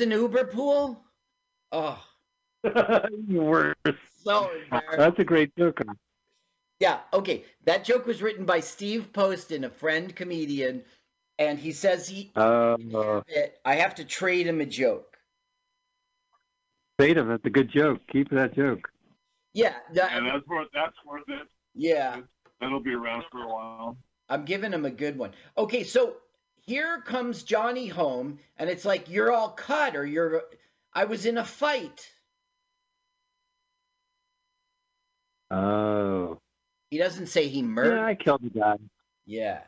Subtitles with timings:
[0.00, 1.02] use an Uber pool?
[1.72, 2.02] Oh,
[3.28, 3.74] Worse.
[4.24, 4.50] so.
[4.96, 5.80] That's a great joke.
[6.80, 7.44] Yeah, okay.
[7.64, 10.82] That joke was written by Steve Poston, a friend comedian,
[11.38, 12.76] and he says he Uh,
[13.64, 15.16] I have to trade him a joke.
[16.98, 17.28] Trade him.
[17.28, 18.00] that's a good joke.
[18.12, 18.88] Keep that joke.
[19.54, 21.48] Yeah, that- And that's worth that's worth it.
[21.74, 22.20] yeah.
[22.60, 23.96] That'll be around for a while.
[24.28, 25.32] I'm giving him a good one.
[25.56, 26.16] Okay, so
[26.70, 30.42] here comes Johnny home, and it's like you're all cut, or you're.
[30.94, 32.08] I was in a fight.
[35.50, 36.38] Oh.
[36.90, 37.96] He doesn't say he murdered.
[37.96, 38.06] Yeah.
[38.06, 38.76] I killed the guy.
[39.26, 39.60] Yeah.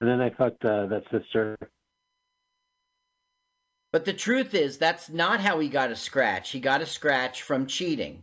[0.00, 1.56] And then I fucked uh, that sister.
[3.92, 6.50] But the truth is, that's not how he got a scratch.
[6.50, 8.22] He got a scratch from cheating.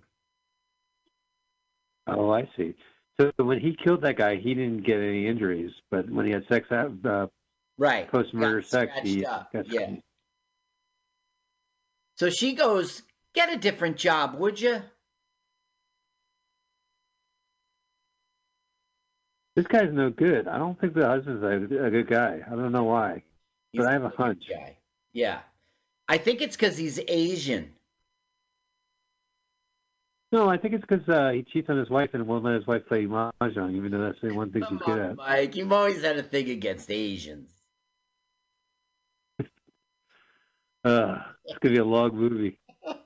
[2.08, 2.76] Oh, I see.
[3.20, 6.48] So when he killed that guy, he didn't get any injuries, but when he had
[6.48, 7.28] sex, uh,
[7.78, 8.10] Right.
[8.12, 9.96] post-murder sex, he up, got yeah.
[12.16, 13.02] So she goes,
[13.34, 14.82] "Get a different job, would you?"
[19.56, 20.48] This guy's no good.
[20.48, 22.42] I don't think the husband's a, a good guy.
[22.46, 23.24] I don't know why,
[23.74, 24.46] but I have a hunch.
[24.50, 24.78] Guy.
[25.14, 25.42] Yeah.
[26.08, 27.74] I think it's because he's Asian.
[30.34, 32.66] No, I think it's because uh, he cheats on his wife and won't let his
[32.66, 35.16] wife play mahjong, even though that's the one thing she's Come good on, at.
[35.16, 35.56] Mike.
[35.56, 37.50] You've always had a thing against Asians.
[40.86, 42.60] Uh, it's gonna be a long movie.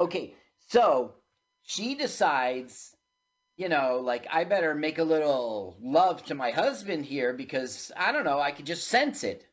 [0.00, 0.34] Okay,
[0.68, 1.14] so
[1.62, 2.94] she decides,
[3.56, 8.12] you know, like I better make a little love to my husband here because I
[8.12, 9.44] don't know, I could just sense it.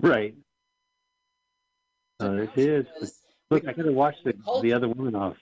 [0.00, 0.36] Right.
[2.20, 2.86] Oh, there she is.
[3.50, 5.36] Look, I could have watched the, the other woman off.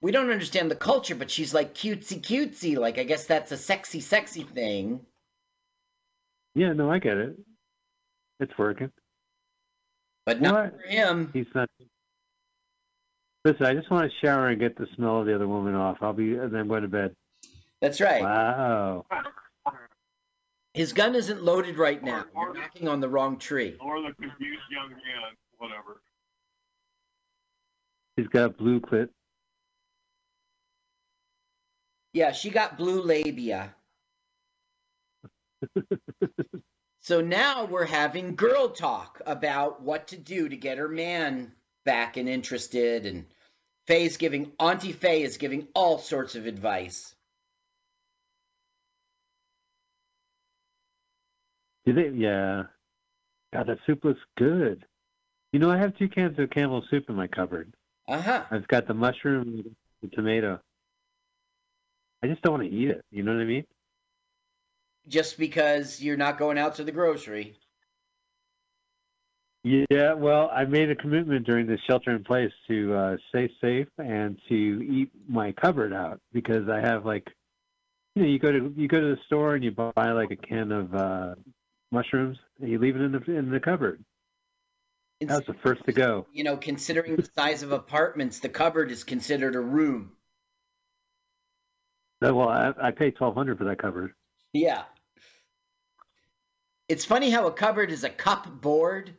[0.00, 2.76] We don't understand the culture, but she's like cutesy cutesy.
[2.76, 5.00] Like I guess that's a sexy, sexy thing.
[6.54, 7.38] Yeah, no, I get it.
[8.40, 8.90] It's working.
[10.26, 10.80] But not What?
[10.82, 11.30] for him.
[11.32, 11.68] He's not.
[13.44, 15.98] Listen, I just want to shower and get the smell of the other woman off.
[16.00, 17.14] I'll be, and then I'm going to bed.
[17.80, 18.22] That's right.
[18.22, 19.04] Wow.
[20.74, 22.24] His gun isn't loaded right now.
[22.34, 23.76] You're knocking on the wrong tree.
[23.80, 26.02] Or the confused young man, whatever.
[28.16, 29.08] He's got blue clit.
[32.12, 33.74] Yeah, she got blue labia.
[37.00, 41.52] so now we're having girl talk about what to do to get her man
[41.84, 43.06] back and interested.
[43.06, 43.26] And
[43.86, 47.14] Faye's giving, Auntie Faye is giving all sorts of advice.
[51.86, 52.10] Do they?
[52.10, 52.64] Yeah.
[53.54, 54.84] God, that soup looks good.
[55.52, 57.72] You know, I have two cans of Campbell soup in my cupboard.
[58.08, 58.44] Uh huh.
[58.50, 60.58] I've got the mushroom, the tomato.
[62.22, 63.04] I just don't want to eat it.
[63.10, 63.64] You know what I mean?
[65.08, 67.56] Just because you're not going out to the grocery.
[69.64, 70.14] Yeah.
[70.14, 74.38] Well, I made a commitment during the shelter in place to uh, stay safe and
[74.48, 77.28] to eat my cupboard out because I have like,
[78.14, 80.36] you know, you go to you go to the store and you buy like a
[80.36, 81.34] can of uh,
[81.90, 84.02] mushrooms and you leave it in the in the cupboard.
[85.28, 86.26] That was the first to go.
[86.32, 90.12] You know, considering the size of apartments, the cupboard is considered a room.
[92.20, 94.12] No, Well, I, I paid twelve hundred for that cupboard.
[94.52, 94.84] Yeah.
[96.88, 99.14] It's funny how a cupboard is a cupboard.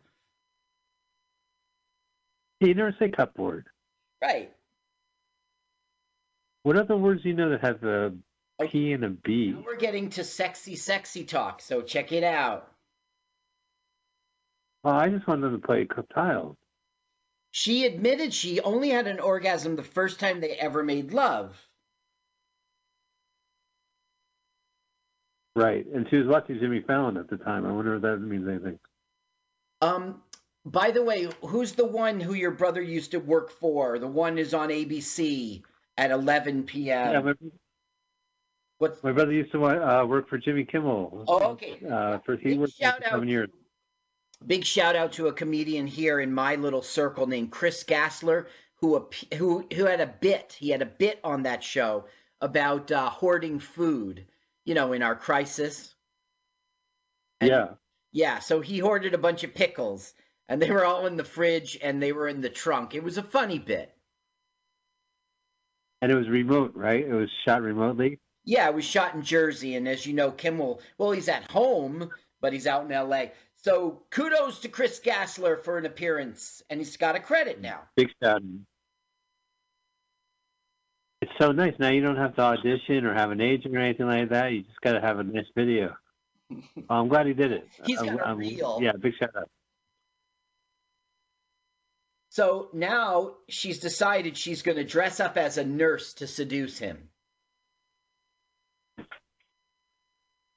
[2.60, 3.66] You never say cupboard.
[4.22, 4.54] Right.
[6.64, 8.14] What other words do you know that have a
[8.60, 8.68] oh.
[8.68, 9.52] P and a B?
[9.52, 12.73] Now we're getting to sexy, sexy talk, so check it out.
[14.84, 16.58] Oh, I just wanted to play tiles.
[17.52, 21.56] She admitted she only had an orgasm the first time they ever made love.
[25.56, 27.66] Right, and she was watching Jimmy Fallon at the time.
[27.66, 28.80] I wonder if that means anything.
[29.82, 30.22] Um,
[30.66, 34.00] by the way, who's the one who your brother used to work for?
[34.00, 35.62] The one is on ABC
[35.96, 37.12] at 11 p.m.
[37.12, 37.34] yeah, my,
[38.80, 41.24] What's my brother used to uh, work for Jimmy Kimmel.
[41.28, 41.80] Oh, okay.
[41.90, 43.50] Uh, for he worked for seven years.
[44.46, 49.08] Big shout out to a comedian here in my little circle named Chris Gassler, who
[49.36, 50.56] who who had a bit.
[50.60, 52.06] He had a bit on that show
[52.42, 54.26] about uh, hoarding food.
[54.66, 55.94] You know, in our crisis.
[57.42, 57.68] And- Yeah,
[58.14, 60.14] Yeah, so he hoarded a bunch of pickles,
[60.48, 62.96] and they were all in the fridge, and they were in the trunk.
[62.96, 63.94] It was a funny bit.
[66.02, 67.06] and it was remote, right?
[67.06, 68.20] It was shot remotely.
[68.46, 72.10] Yeah, it was shot in Jersey, and as you know, Kimmel, well, he's at home,
[72.42, 73.32] but he's out in L.A.
[73.64, 77.80] So kudos to Chris Gassler for an appearance, and he's got a credit now.
[77.96, 78.42] Big shot.
[81.22, 81.74] It's so nice.
[81.80, 84.52] Now you don't have to audition or have an agent or anything like that.
[84.52, 85.96] You just got to have a nice video.
[86.90, 87.68] Oh, I'm glad he did it.
[87.86, 88.78] He's got I'm- a reel.
[88.82, 89.50] Yeah, big shout out.
[92.30, 97.10] So now she's decided she's going to dress up as a nurse to seduce him.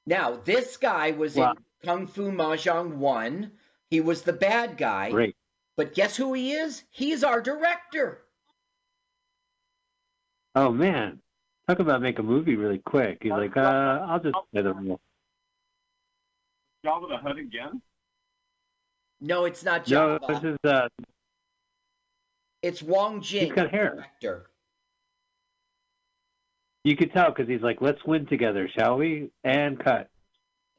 [0.05, 1.51] Now, this guy was Wow.
[1.53, 1.57] in
[1.87, 3.49] Kung Fu Mahjong 1.
[3.89, 5.09] He was the bad guy.
[5.09, 5.37] Great.
[5.77, 6.83] But guess who he is?
[6.91, 8.23] He's our director.
[10.53, 11.21] Oh man,
[11.65, 13.19] talk about make a movie really quick.
[13.21, 13.61] He's like, uh,
[14.05, 14.99] I'll just play the role.
[16.85, 17.81] Jabba the Hutt again?
[19.21, 20.89] No, it's not No, this is uh,
[22.61, 23.95] It's Wong Jing, He's got hair.
[23.95, 24.49] director.
[26.83, 29.29] you could tell because he's like, let's win together, shall we?
[29.45, 30.09] And cut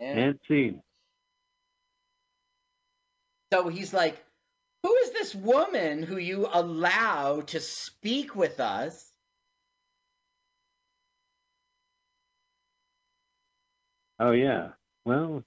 [0.01, 0.83] And and scene.
[3.53, 4.23] So he's like,
[4.83, 9.13] Who is this woman who you allow to speak with us?
[14.21, 14.69] Oh yeah.
[15.05, 15.45] Well.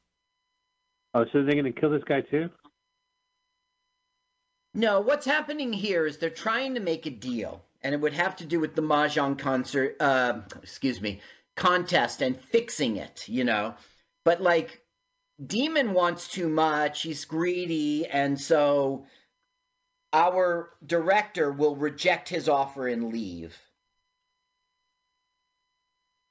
[1.13, 2.50] Oh, so they're gonna kill this guy too?
[4.74, 8.38] No, what's happening here is they're trying to make a deal, and it would have
[8.38, 9.98] to do with the mahjong concert.
[10.00, 11.19] Uh, excuse me,
[11.56, 13.27] contest and fixing it.
[13.27, 13.75] You know,
[14.24, 14.81] but like,
[15.45, 17.01] Demon wants too much.
[17.01, 19.05] He's greedy, and so
[20.13, 23.57] our director will reject his offer and leave.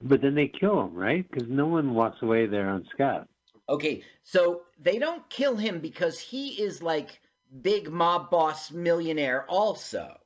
[0.02, 1.26] But then they kill him, right?
[1.30, 3.28] Because no one walks away there on Scott.
[3.68, 7.20] Okay, so they don't kill him because he is like
[7.62, 10.16] big mob boss millionaire also.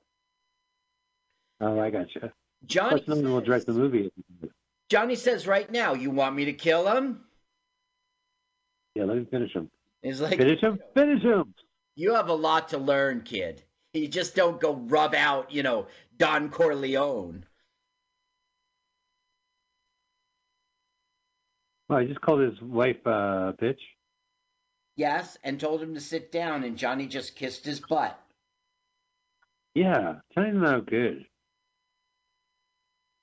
[1.61, 2.33] Oh, I gotcha.
[2.67, 4.11] Johnny Plus, no one will direct the movie.
[4.89, 7.25] Johnny says right now, "You want me to kill him?"
[8.95, 9.71] Yeah, let me finish him.
[10.03, 10.79] He's like, Finish him.
[10.95, 11.55] Finish him.
[11.97, 13.63] "You have a lot to learn, kid.
[13.93, 15.87] You just don't go rub out, you know,
[16.17, 17.45] Don Corleone."
[21.89, 23.81] Well, I just called his wife uh, bitch.
[24.97, 28.19] Yes, and told him to sit down, and Johnny just kissed his butt.
[29.75, 31.27] Yeah, Johnny's not good.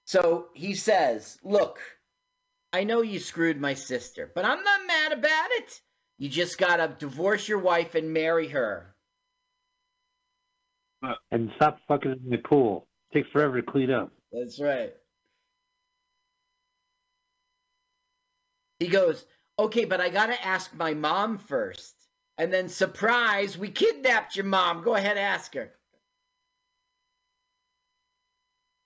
[0.05, 1.79] So he says, Look,
[2.73, 5.81] I know you screwed my sister, but I'm not mad about it.
[6.17, 8.95] You just gotta divorce your wife and marry her.
[11.03, 12.87] Uh, and stop fucking in the pool.
[13.13, 14.11] takes forever to clean up.
[14.31, 14.93] That's right.
[18.79, 19.25] He goes,
[19.59, 21.95] Okay, but I gotta ask my mom first.
[22.37, 24.83] And then, surprise, we kidnapped your mom.
[24.83, 25.73] Go ahead, ask her.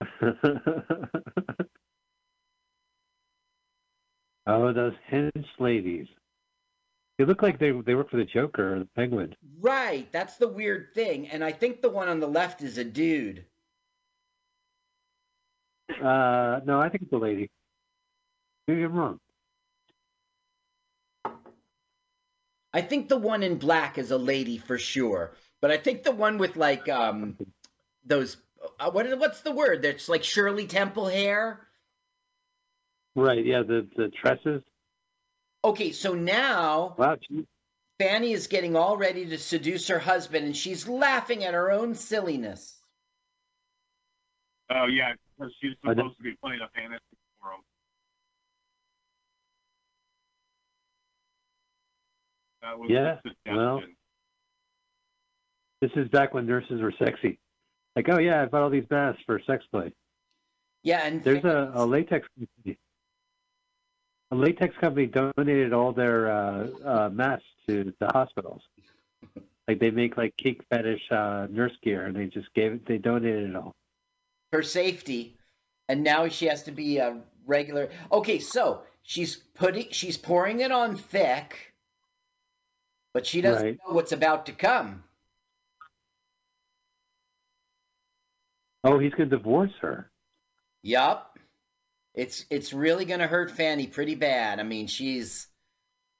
[4.47, 6.07] oh, those hench ladies.
[7.17, 9.35] They look like they they work for the Joker or the Penguin.
[9.61, 11.27] Right, that's the weird thing.
[11.27, 13.45] And I think the one on the left is a dude.
[15.89, 17.49] Uh, no, I think it's a lady.
[18.67, 19.19] Maybe I'm wrong.
[22.73, 26.11] I think the one in black is a lady for sure, but I think the
[26.11, 27.37] one with like um
[28.03, 28.35] those
[28.79, 29.83] uh, what what's the word?
[29.83, 31.61] That's like Shirley Temple hair.
[33.15, 33.45] Right?
[33.45, 34.61] Yeah, the the tresses.
[35.63, 37.45] Okay, so now Wow, gee,
[37.99, 41.95] Fanny is getting all ready to seduce her husband, and she's laughing at her own
[41.95, 42.77] silliness.
[44.69, 47.03] Oh, yeah, because she's I don't- supposed to be playing a fantasy
[47.41, 47.61] for him.
[52.61, 53.19] That was Yeah,
[53.55, 53.81] well,
[55.81, 57.39] this is back when nurses were sexy.
[57.95, 59.93] Like, oh yeah, I bought all these masks for sex play.
[60.83, 62.77] Yeah, and There's a, a latex company.
[64.31, 68.61] A latex company donated all their uh, uh, masks to the hospitals.
[69.67, 72.85] Like they make like kink fetish uh, nurse gear, and they just gave it.
[72.87, 73.73] They donated it all.
[74.51, 75.37] her safety,
[75.89, 77.89] and now she has to be a regular.
[78.11, 81.73] Okay, so she's putting she's pouring it on thick,
[83.13, 83.77] but she doesn't Right.
[83.87, 85.03] know what's about to come.
[88.83, 90.11] Oh, he's gonna divorce her.
[90.83, 91.39] Yup.
[92.15, 94.59] It's it's really gonna hurt Fanny pretty bad.
[94.59, 95.47] I mean, she's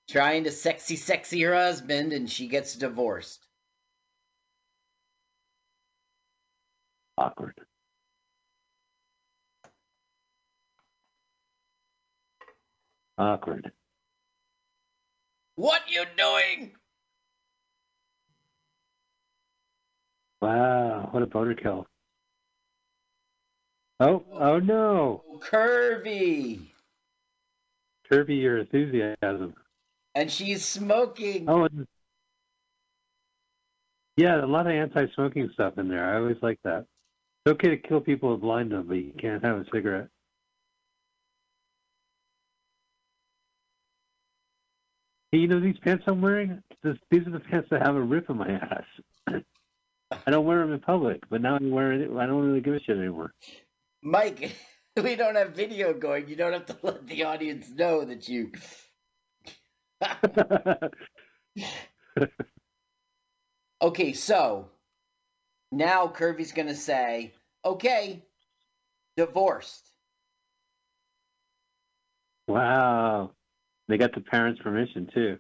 [0.10, 3.48] trying to sexy sexy her husband and she gets divorced.
[7.18, 7.56] Awkward.
[13.18, 13.72] Awkward.
[15.56, 16.76] What you doing?
[20.42, 21.88] Wow, what a boner kill.
[24.06, 25.24] Oh, oh no.
[25.40, 26.60] Curvy.
[28.12, 29.56] Curvy your enthusiasm.
[30.14, 31.50] And she's smoking.
[31.50, 31.88] Oh, and
[34.16, 36.08] yeah, a lot of anti-smoking stuff in there.
[36.08, 36.86] I always like that.
[37.46, 40.10] It's okay to kill people with blind them, but you can't have a cigarette.
[45.32, 46.62] Hey, you know these pants I'm wearing?
[46.84, 48.84] This, these are the pants that have a rip in my ass.
[50.28, 52.16] I don't wear them in public, but now I'm wearing it.
[52.16, 53.34] I don't really give a shit anymore.
[54.06, 54.56] Mike,
[55.04, 56.30] we don't have video going.
[56.30, 58.52] You don't have to let the audience know that you.
[63.82, 64.70] okay, so
[65.72, 67.34] now Curvy's going to say,
[67.66, 68.24] okay,
[69.18, 69.90] divorced.
[72.48, 73.32] wow.
[73.88, 75.38] They got the parents' permission too.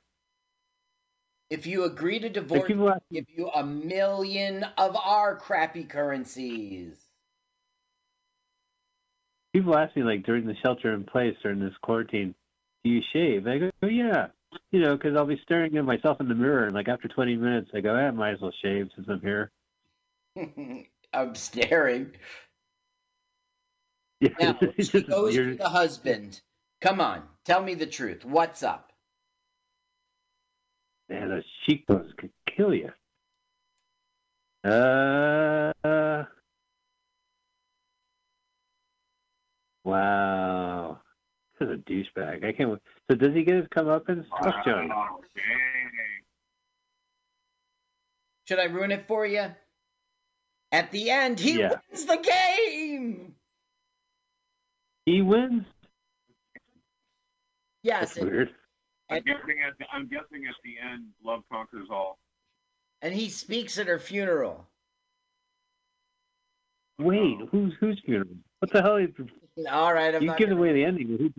[1.51, 7.04] If you agree to divorce, people ask, give you a million of our crappy currencies.
[9.55, 12.35] People ask me like during the shelter in place during this quarantine,
[12.83, 13.47] do you shave?
[13.47, 14.27] I go, oh, yeah.
[14.71, 17.37] You know, because I'll be staring at myself in the mirror, and like after 20
[17.37, 19.51] minutes, I go, I might as well shave since I'm here.
[21.13, 22.11] I'm staring.
[24.19, 26.41] Yeah, Now, she goes to the husband.
[26.81, 28.25] Come on, tell me the truth.
[28.25, 28.91] What's up?
[31.07, 32.91] Man, those cheekbones could kill you.
[34.69, 35.71] Uh,
[39.85, 40.99] wow.
[41.59, 42.43] This is a douchebag.
[42.45, 42.81] I can't.
[43.09, 44.25] So does he get his comeuppance?
[44.43, 44.89] Fuck Johnny.
[44.93, 45.91] Oh, dang.
[48.47, 49.45] Should I ruin it for you?
[50.71, 51.79] At the end, he Yeah.
[51.89, 53.35] wins the game.
[55.05, 55.63] He wins.
[57.83, 58.55] Yes, That's and, weird.
[59.09, 62.19] I'm guessing at the, I'm guessing at the end, love conquers all.
[63.01, 64.67] and he speaks at her funeral.
[66.97, 68.35] Wait, who's whose funeral?
[68.59, 68.97] What the hell?
[69.57, 71.33] Is, All right, I'm you not, give gonna, away the ending.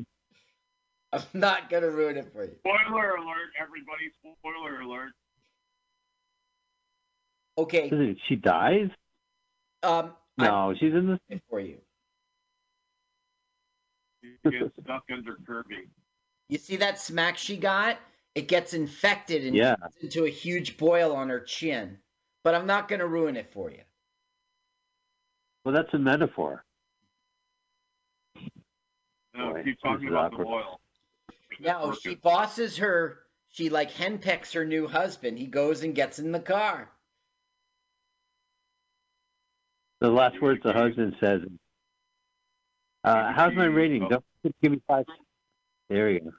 [1.13, 2.53] I'm not gonna ruin it for you.
[2.61, 4.11] Spoiler alert, everybody!
[4.21, 5.13] Spoiler alert.
[7.59, 8.91] Okay, she dies?
[9.83, 11.21] um, No, she's in the.
[11.31, 11.79] I'm for you.
[14.23, 15.89] You get stuck under Kirby.
[16.49, 17.99] You see that smack she got?
[18.35, 19.77] It gets infected and Yeah.
[19.77, 21.99] turns into a huge boil on her chin.
[22.45, 23.81] But I'm not gonna ruin it for you.
[25.65, 26.66] Well, that's a metaphor.
[29.37, 30.47] No, Boy, keep talking about awkward.
[30.47, 30.81] the oil.
[31.61, 33.21] No, she bosses her.
[33.49, 35.39] She like henpecks her new husband.
[35.39, 36.91] He goes and gets in the car.
[40.01, 41.41] The last words the husband says.
[43.03, 44.09] Uh, how's my rating?
[44.09, 44.25] Don't
[44.63, 45.05] give me five.
[45.89, 46.31] There you go.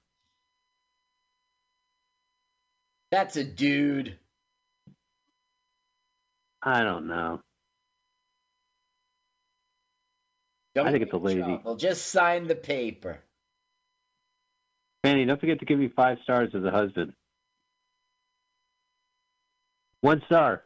[3.10, 4.18] That's a dude.
[6.62, 7.42] I don't know.
[10.78, 11.42] Don't I think it's a get lady.
[11.42, 11.76] trouble.
[11.76, 13.18] Just sign the paper.
[15.04, 17.14] Fanny, don't forget to give me five stars as a husband.
[20.02, 20.62] One star.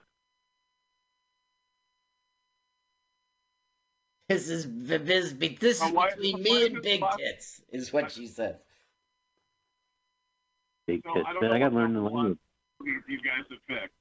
[4.27, 7.93] This is this, this is Now, between why me is and Big boss- Tits, is
[7.93, 8.55] what she says.
[10.87, 11.25] Big So, tits.
[11.25, 12.37] I don't I got to learn the language.
[12.83, 13.93] These you guys have picked.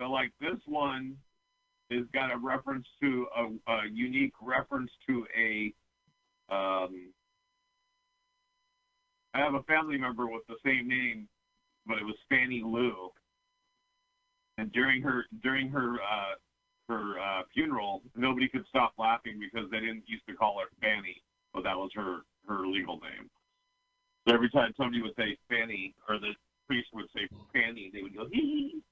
[0.00, 1.16] So, like this one
[1.90, 5.72] has got a reference to a, a unique reference to a.
[6.48, 7.12] Um,
[9.34, 11.28] I have a family member with the same name,
[11.86, 13.10] but it was Fanny Lou.
[14.58, 16.34] And during her during her uh,
[16.88, 21.22] her uh, funeral, nobody could stop laughing because they didn't used to call her Fanny,
[21.52, 23.28] but that was her her legal name.
[24.26, 26.32] So every time somebody would say Fanny, or the
[26.66, 28.40] priest would say Fanny, they would go hee
[28.72, 28.82] hee.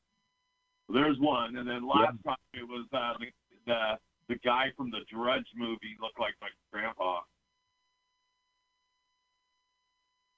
[0.88, 3.26] There's one, and then last time it was uh, the,
[3.67, 3.99] the
[4.29, 7.21] the guy from the Drudge movie looked like my grandpa.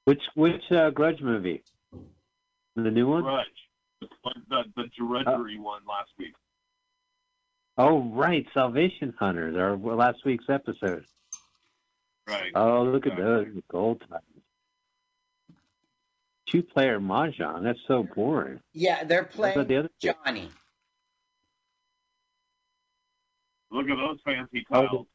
[0.05, 1.65] Which which uh, Grudge movie?
[2.77, 3.23] The new one?
[3.23, 3.47] Drudge,
[4.01, 4.09] the
[4.49, 6.35] the, the drudgery one last week.
[7.79, 11.05] Oh, right, Salvation Hunters, our last week's episode.
[12.27, 12.53] Right.
[12.55, 14.23] Oh, look at those gold times.
[16.49, 17.65] Two-player mahjong.
[17.65, 18.61] That's so boring.
[18.73, 20.13] Yeah, they're playing about the other two?
[20.25, 20.51] Johnny.
[23.71, 25.07] Look at those fancy Oh.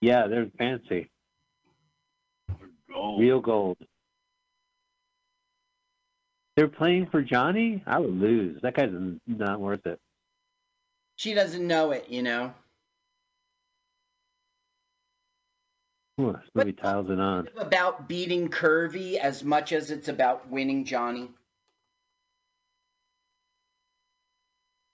[0.00, 1.10] Yeah, they're fancy.
[2.48, 3.20] They're gold.
[3.20, 3.78] Real gold.
[6.56, 7.82] They're playing for Johnny?
[7.86, 8.60] I would lose.
[8.62, 8.90] That guy's
[9.26, 9.98] not worth it.
[11.16, 12.52] She doesn't know it, you know.
[16.20, 17.48] Ooh, movie tiles it on.
[17.58, 21.28] About beating Curvy as much as it's about winning Johnny.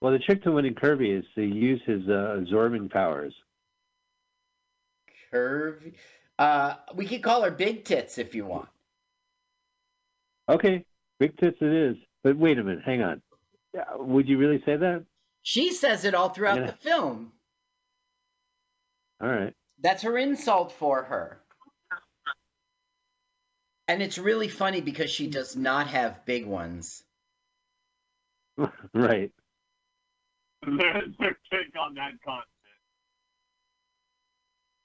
[0.01, 3.33] Well, the trick to winning Curvy is to use his uh, absorbing powers.
[5.31, 5.93] Curvy.
[6.37, 8.67] Uh, we could call her Big Tits if you want.
[10.49, 10.83] Okay,
[11.19, 11.95] big tits it is.
[12.23, 13.21] But wait a minute, hang on.
[13.95, 15.05] Would you really say that?
[15.41, 16.65] She says it all throughout Yeah.
[16.67, 17.31] the film.
[19.21, 19.53] All right.
[19.83, 21.39] That's her insult for her.
[23.87, 27.03] And it's really funny because she does not have big ones.
[28.93, 29.31] right.
[30.65, 32.45] Their, their take on that content.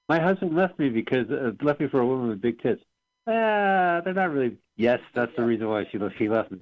[0.09, 2.81] My husband left me because uh, left me for a woman with big tits.
[3.25, 4.57] Ah, they're not really.
[4.75, 6.15] Yes, that's the reason why she left.
[6.17, 6.59] She left me.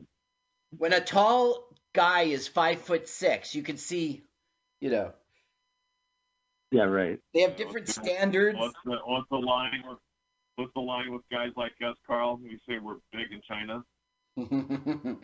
[0.77, 4.21] When a tall guy is five foot six, you can see,
[4.81, 5.13] you know,
[6.71, 7.19] Yeah, right.
[7.33, 8.57] they have different standards.
[8.59, 9.99] What's the what's the line with
[10.57, 12.39] what's the line with guys like us, Carl?
[12.43, 13.83] We say we're big in China.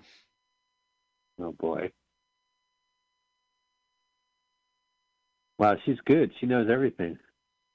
[1.42, 1.92] Oh boy.
[5.58, 6.32] Wow, she's good.
[6.40, 7.18] She knows everything.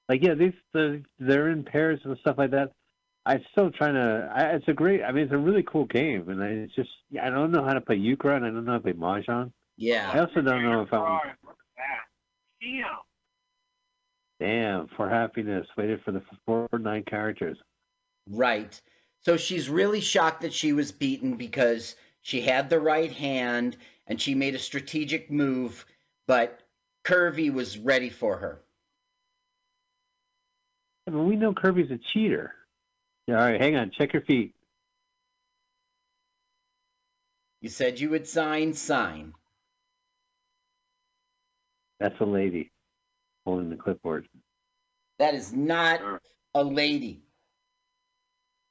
[0.09, 2.73] Like, yeah, these the, they're in pairs and stuff like that.
[3.27, 4.31] I'm still trying to.
[4.35, 5.03] I, it's a great.
[5.03, 6.89] I mean, it's a really cool game, and I, it's just
[7.23, 9.53] I don't know how to play euchre, and I don't know how to play mahjong.
[9.77, 10.11] Yeah.
[10.13, 11.01] I also don't know if I'm.
[11.01, 12.07] Alright, what's that?
[12.61, 12.85] Damn.
[14.41, 17.59] Damn, for happiness, waited for the four or nine characters.
[18.31, 18.81] Right.
[19.23, 23.77] So she's really shocked that she was beaten because she had the right hand
[24.07, 25.85] and she made a strategic move,
[26.27, 26.61] but
[27.03, 28.63] Kirby was ready for her.
[31.11, 32.55] Mean, we know Kirby's a cheater.
[33.27, 34.55] Yeah, all right, hang on, check your feet.
[37.61, 39.35] You said you would sign, sign.
[41.99, 42.71] That's a lady
[43.49, 44.29] holding the clipboard.
[45.19, 46.01] That is not
[46.55, 47.23] a lady.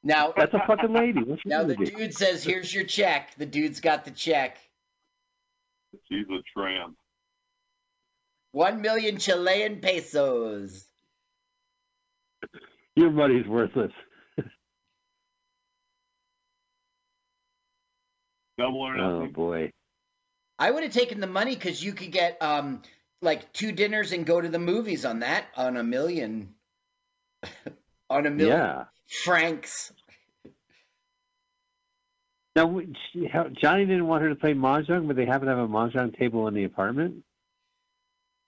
[0.03, 1.23] Now, That's a fucking lady.
[1.23, 1.97] What's now the with you?
[1.97, 4.57] dude says, "Here's your check." The dude's got the check.
[6.07, 6.95] She's a tramp.
[8.51, 10.85] One million Chilean pesos.
[12.95, 13.91] Your money's worthless.
[18.57, 19.11] Double or nothing.
[19.11, 19.33] Oh nothing.
[19.33, 19.71] boy.
[20.59, 22.81] I would have taken the money because you could get um
[23.21, 26.53] like two dinners and go to the movies on that on a million
[28.09, 28.83] on a million Yeah.
[29.23, 29.91] francs.
[32.55, 32.79] Now,
[33.11, 35.67] she- how- Johnny didn't want her to play mahjong, but they happen to have a
[35.67, 37.23] mahjong table in the apartment.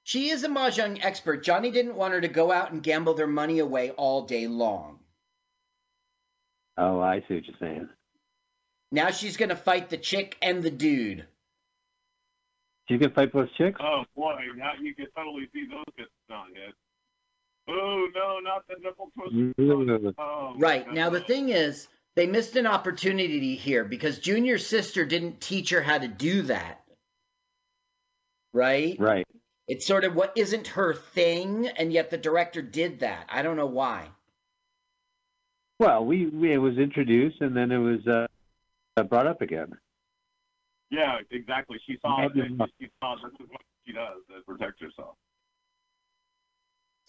[0.03, 1.43] She is a mahjong expert.
[1.43, 4.99] Johnny didn't want her to go out and gamble their money away all day long.
[6.77, 7.89] Oh, I see what you're saying.
[8.91, 11.27] Now she's gonna fight the chick and the dude.
[12.89, 13.79] She can fight both chicks.
[13.83, 16.73] Oh boy, now you can totally see those get not hit.
[17.67, 19.53] Oh no, not the nipple twist.
[19.59, 20.15] Ugh.
[20.17, 20.91] Oh, Right.
[20.91, 25.81] Now the thing is, they missed an opportunity here because Junior's sister didn't teach her
[25.81, 26.81] how to do that.
[28.53, 28.97] Right?
[28.99, 29.27] Right.
[29.67, 33.27] It's sort of what isn't her thing, and yet the director did that.
[33.29, 34.07] I don't know why.
[35.77, 38.25] Well, we, we it was introduced and then it was uh,
[38.97, 39.77] uh, brought up again.
[40.91, 41.77] Yeah, exactly.
[41.85, 42.33] She saw it.
[42.35, 42.61] And.
[42.79, 45.15] She saw this is what she does to protect herself.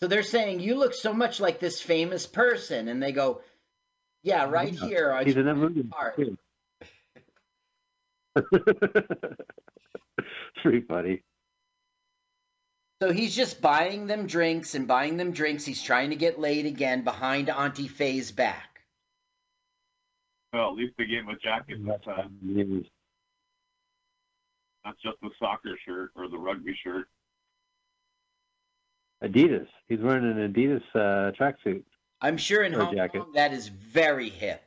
[0.00, 3.42] So they're saying you look so much like this famous person, and they go,
[4.22, 4.86] "Yeah, right Yeah.
[4.86, 5.82] here." on He's in your that movie.
[5.84, 6.18] part."
[10.16, 11.22] it's pretty funny.
[13.02, 15.64] So he's just buying them drinks and buying them drinks.
[15.64, 18.82] He's trying to get laid again behind Auntie Faye's back.
[20.52, 22.84] Well, at least they gave him a jacket this time, It was-
[24.84, 27.06] not just the soccer shirt or the rugby shirt.
[29.22, 29.66] Adidas.
[29.88, 31.82] He's wearing an Adidas uh, tracksuit.
[32.22, 33.20] I'm sure in Or Hong jacket.
[33.20, 34.62] Kong that is very hip.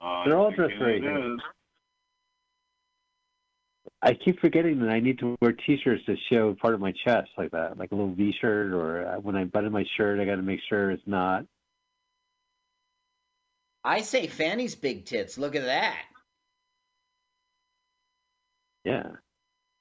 [0.00, 1.38] Uh, They're all dressed very hip.
[4.04, 7.30] I keep forgetting that I need to wear T-shirts to show part of my chest,
[7.38, 10.36] like that, like a little V-shirt, or uh, when I button my shirt, I got
[10.36, 11.44] to make sure it's not.
[13.84, 15.38] I say Fanny's big tits.
[15.38, 15.96] Look at that.
[18.84, 19.08] Yeah.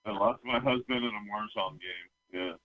[0.06, 2.56] I lost my husband in a Warzone game.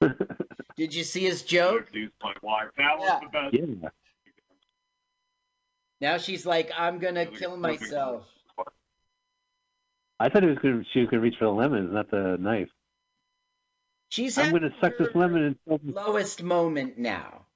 [0.00, 0.08] Yeah.
[0.76, 1.88] Did you see his joke?
[1.88, 2.68] Introduced my wife.
[2.76, 3.54] That was the best.
[3.54, 3.88] yeah.
[6.00, 8.24] Now she's like, I'm gonna Really kill myself.
[10.20, 12.36] I thought it was gonna, she was going to reach for the lemons, not the
[12.40, 12.68] knife.
[14.08, 17.46] She's I'm going to suck this her lemon and lowest moment now.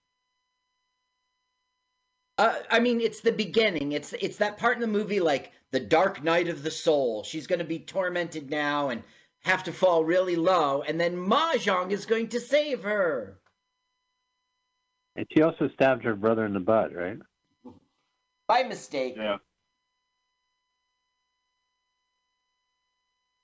[2.42, 3.92] Uh, I mean, it's the beginning.
[3.92, 7.22] It's it's that part in the movie, like the dark night of the soul.
[7.22, 9.04] She's going to be tormented now and
[9.44, 13.38] have to fall really low, and then Mahjong is going to save her.
[15.14, 17.18] And she also stabbed her brother in the butt, right?
[18.48, 19.14] By mistake.
[19.16, 19.36] Yeah.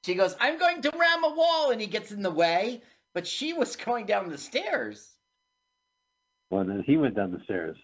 [0.06, 2.82] She goes, I'm going to ram a wall, and he gets in the way,
[3.14, 5.08] but she was going down the stairs.
[6.50, 7.76] Well, then he went down the stairs.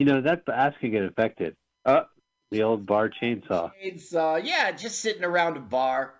[0.00, 1.54] You know, that ass could get infected.
[1.84, 2.04] Uh,
[2.50, 3.70] the old bar chainsaw.
[3.78, 6.14] It's, uh, yeah, just sitting around a bar.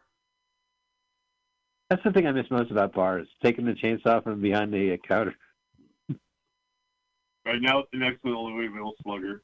[1.88, 5.34] That's the thing I miss most about bars: taking the chainsaw from behind the counter.
[7.46, 9.42] Right now, the next to the Louisville Slugger.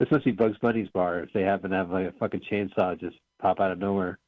[0.00, 2.98] This must be Bugs Bunny's bar if they happen to have like a fucking chainsaw
[2.98, 4.18] just pop out of nowhere.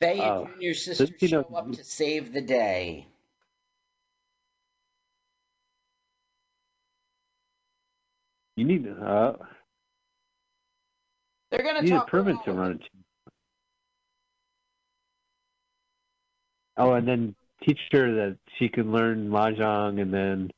[0.00, 0.44] Faye Oh.
[0.44, 3.06] and Junior's sister show know- up to save the day.
[8.56, 9.34] You need uh,
[11.50, 12.82] They're gonna you need a permit to run it.
[16.76, 20.50] Oh, and then teach her that she can learn mahjong, and then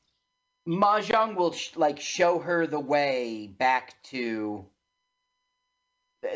[0.67, 4.65] Mahjong will sh- like show her the way back to.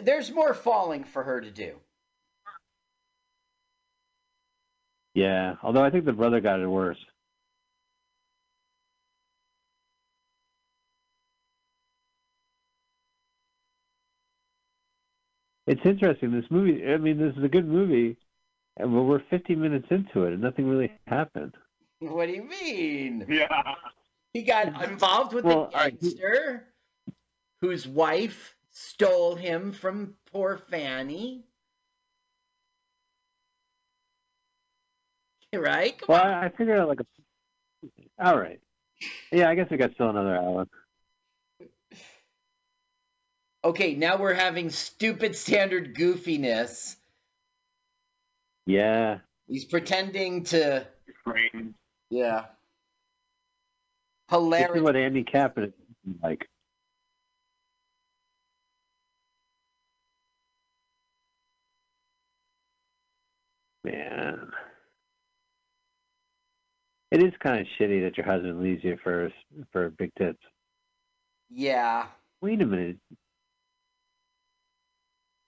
[0.03, 1.79] There's more falling for her to do.
[5.15, 5.55] Yeah.
[5.63, 6.99] Although I think the brother got it worse.
[15.67, 16.31] It's interesting.
[16.33, 16.85] This movie.
[16.87, 18.17] I mean, this is a good movie,
[18.77, 21.55] and well, we're 50 minutes into it, and nothing really happened.
[22.01, 23.25] What do you mean?
[23.29, 23.75] Yeah.
[24.35, 26.67] He got involved with Well, a I- gangster
[27.61, 31.45] whose wife stole him from poor Fanny.
[35.61, 35.99] Right?
[35.99, 36.31] Come Well, on.
[36.31, 37.07] I, I figured out like a.
[38.25, 38.61] All right.
[39.33, 40.67] Yeah, I guess we got still another hour.
[43.65, 46.97] Okay, now we're having stupid standard goofiness.
[48.67, 49.19] Yeah.
[49.47, 50.87] He's pretending to.
[51.27, 51.75] Train.
[52.11, 52.47] Yeah.
[52.47, 52.51] This
[54.31, 54.77] Hilarious.
[54.77, 55.73] is what Andy Kapanen
[56.09, 56.49] is like.
[63.85, 64.51] Man.
[67.15, 69.33] It is kind of shitty that your husband leaves you for
[69.71, 70.41] for big tits.
[71.49, 72.07] Yeah.
[72.41, 72.97] Wait a minute.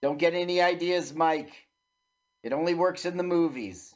[0.01, 1.51] Don't get any ideas, Mike.
[2.41, 3.93] It only works in the movies.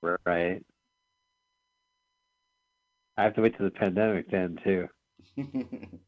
[0.00, 0.64] Right.
[3.18, 4.88] I have to wait till the pandemic then too.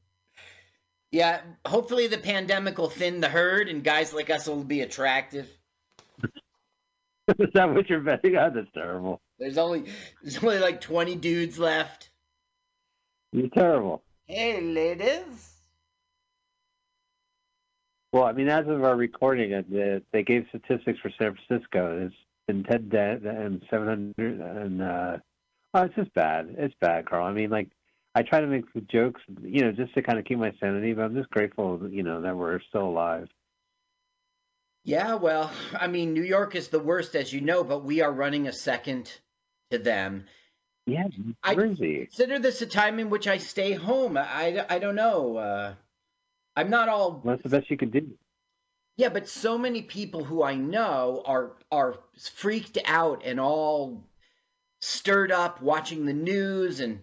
[1.13, 5.51] yeah, hopefully the pandemic will thin the herd and guys like us will be attractive.
[6.23, 8.55] is that what you're betting on?
[8.55, 9.21] That's terrible.
[9.39, 9.85] There's only
[10.23, 12.11] there's only like 20 dudes left.
[13.33, 14.03] You're terrible.
[14.27, 15.55] Hey, ladies.
[18.13, 22.07] Well, I mean, as of our recording, uh, they gave statistics for San Francisco.
[22.07, 22.15] It's
[22.47, 25.17] been 10 dead and 700, and uh,
[25.75, 26.55] oh, it's just bad.
[26.57, 27.27] It's bad, Carl.
[27.27, 27.71] I mean, like,
[28.15, 31.07] I try to make jokes, you know, just to kind of keep my sanity, but
[31.07, 33.27] I'm just grateful, you know, that we're still alive.
[34.85, 38.13] Yeah, well, I mean, New York is the worst, as you know, but we are
[38.13, 39.11] running a second
[39.71, 40.27] to them.
[40.87, 41.09] Yeah,
[41.43, 41.55] I-.
[41.55, 44.17] Consider this a time in which I stay home.
[44.17, 45.37] I, I don't know.
[45.37, 45.75] Uh,
[46.57, 48.09] I'm not all What's the best you could do?
[48.97, 51.99] Yeah, but so many people who I know are are
[52.35, 54.05] freaked out and all
[54.81, 57.01] stirred up watching the news and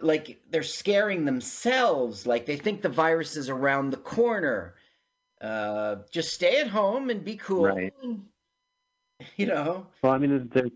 [0.00, 4.74] like they're scaring themselves like they think the virus is around the corner.
[5.40, 7.64] Uh just stay at home and be cool.
[7.64, 7.92] Right.
[8.02, 8.26] and,
[9.36, 9.86] you know.
[10.02, 10.66] Well, I mean, there,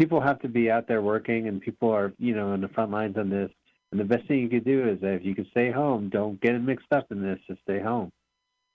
[0.00, 2.90] people have to be out there working, and people are, you know, on the front
[2.90, 3.50] lines on this.
[3.92, 6.58] And the best thing you could do is if you can stay home, don't get
[6.62, 7.38] mixed up in this.
[7.46, 8.10] Just stay home.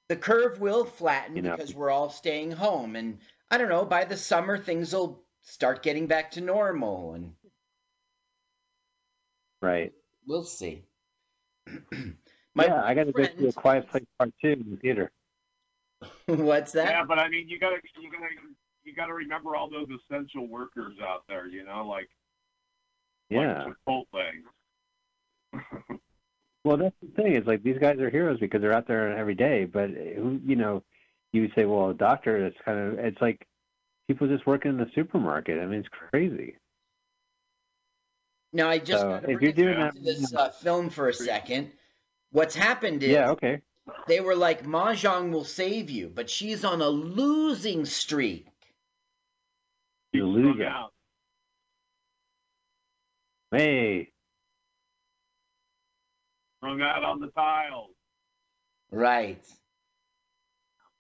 [0.08, 1.56] The curve will flatten You know.
[1.56, 3.18] because we're all staying home and
[3.50, 7.34] I don't know, by the summer things will start getting back to normal and
[9.64, 9.94] Right.
[10.28, 10.84] we'll see.
[11.92, 15.12] yeah, I got to go see a Quiet Place Part Two in the theater.
[16.28, 16.90] What's that?
[16.90, 18.28] Yeah, but I mean, you gotta, you gotta,
[18.86, 21.48] you gotta remember all those essential workers out there.
[21.48, 22.10] You know, like
[23.30, 23.66] Yeah.
[23.66, 24.32] like Chipotle.
[26.64, 27.36] Well, that's the thing.
[27.36, 29.66] Is like these guys are heroes because they're out there every day.
[29.66, 30.82] But who, you know,
[31.32, 32.44] you would say, well, a doctor.
[32.44, 32.98] It's kind of.
[33.06, 33.46] It's like
[34.08, 35.60] people just working in the supermarket.
[35.62, 36.56] I mean, it's crazy.
[38.52, 41.14] Now I just So, gotta if you're doing back that- this uh, film for a
[41.14, 41.72] second.
[42.32, 43.30] What's happened is Yeah.
[43.30, 43.62] Okay.
[44.08, 48.48] they were like, Mahjong will save you, but she's on a losing streak.
[50.16, 50.94] You Strung lose out.
[53.52, 54.10] Hey.
[56.58, 57.92] Strung out on the tiles.
[58.92, 59.44] Right.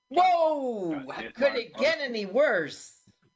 [0.09, 1.01] Whoa!
[1.07, 2.91] Got Could it get any worse?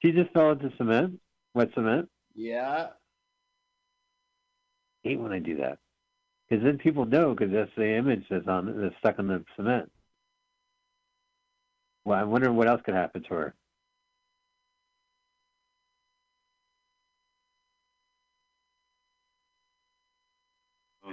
[0.00, 1.20] she just fell into cement.
[1.54, 2.08] Wet cement.
[2.34, 2.88] Yeah.
[5.02, 5.78] hate when I do that
[6.48, 9.90] because then people know because that's the image that's on that's stuck on the cement.
[12.04, 13.54] Well, I'm wondering what else could happen to her.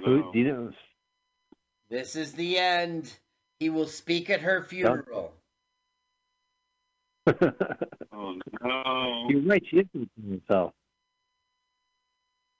[0.04, 0.32] Who no.
[0.32, 0.72] do you know?
[1.88, 3.12] This is the end.
[3.58, 5.32] He will speak at her funeral.
[8.12, 9.26] Oh no.
[9.28, 9.62] You're right.
[9.68, 10.72] She is looking at herself.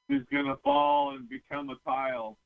[0.08, 2.36] He's gonna fall and become a tile.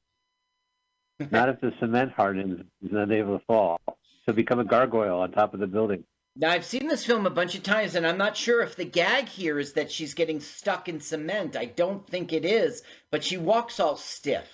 [1.30, 2.62] Not if the cement hardens.
[2.80, 3.80] He's not able to fall.
[4.24, 6.04] He'll become a gargoyle on top of the building.
[6.36, 8.84] Now, I've seen this film a bunch of times, and I'm not sure if the
[8.84, 11.56] gag here is that she's getting stuck in cement.
[11.56, 14.48] I don't think it is, but she walks all stiff.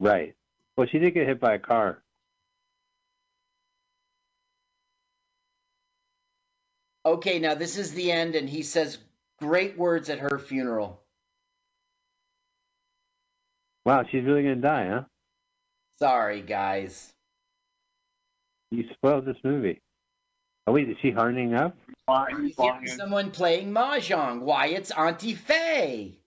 [0.00, 0.34] Right.
[0.76, 2.02] Well, she did get hit by a car.
[7.04, 8.98] Okay, now this is the end, and he says
[9.38, 11.00] great words at her funeral.
[13.84, 15.02] Wow, she's really gonna die, huh?
[16.00, 17.12] Sorry, guys.
[18.72, 19.80] You spoiled this movie.
[20.66, 21.76] Oh wait, is she hardening up?
[22.06, 22.86] Flying, He's flying.
[22.88, 24.40] someone playing mahjong.
[24.40, 26.18] Why, it's Auntie Faye.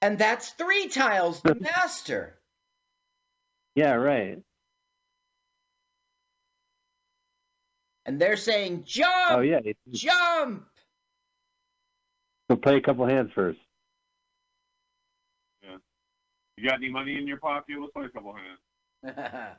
[0.00, 2.38] And that's three tiles, the master.
[3.74, 4.38] Yeah, right.
[8.06, 9.60] And they're saying, jump, Oh yeah.
[9.90, 10.66] jump.
[12.48, 13.58] Go play a couple hands first.
[16.56, 17.76] You got any money in your pocket?
[17.78, 18.58] Let's play a couple hands.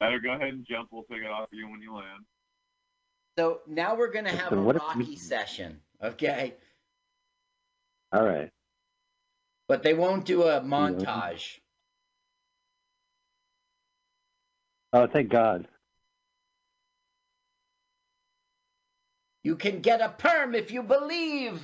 [0.00, 0.90] Better go ahead and jump.
[0.92, 2.24] We'll take it off you when you land.
[3.36, 6.54] so now we're going to have So a what if Rocky session, okay?
[8.12, 8.50] All right.
[9.68, 11.58] But they won't do a montage.
[14.92, 15.68] Oh, thank God.
[19.44, 21.60] You can get a perm if you believe.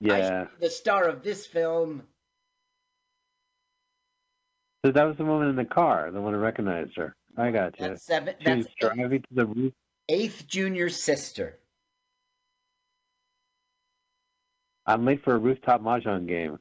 [0.00, 0.46] Yeah.
[0.60, 2.02] the star of this film.
[4.84, 7.16] So that was the woman in the car, the one who recognized her.
[7.36, 7.88] I got you.
[7.88, 8.34] That's seven.
[8.40, 9.72] She That's was driving to the roof.
[10.08, 11.58] Eighth junior sister.
[14.86, 16.58] I'm late for a rooftop mahjong game.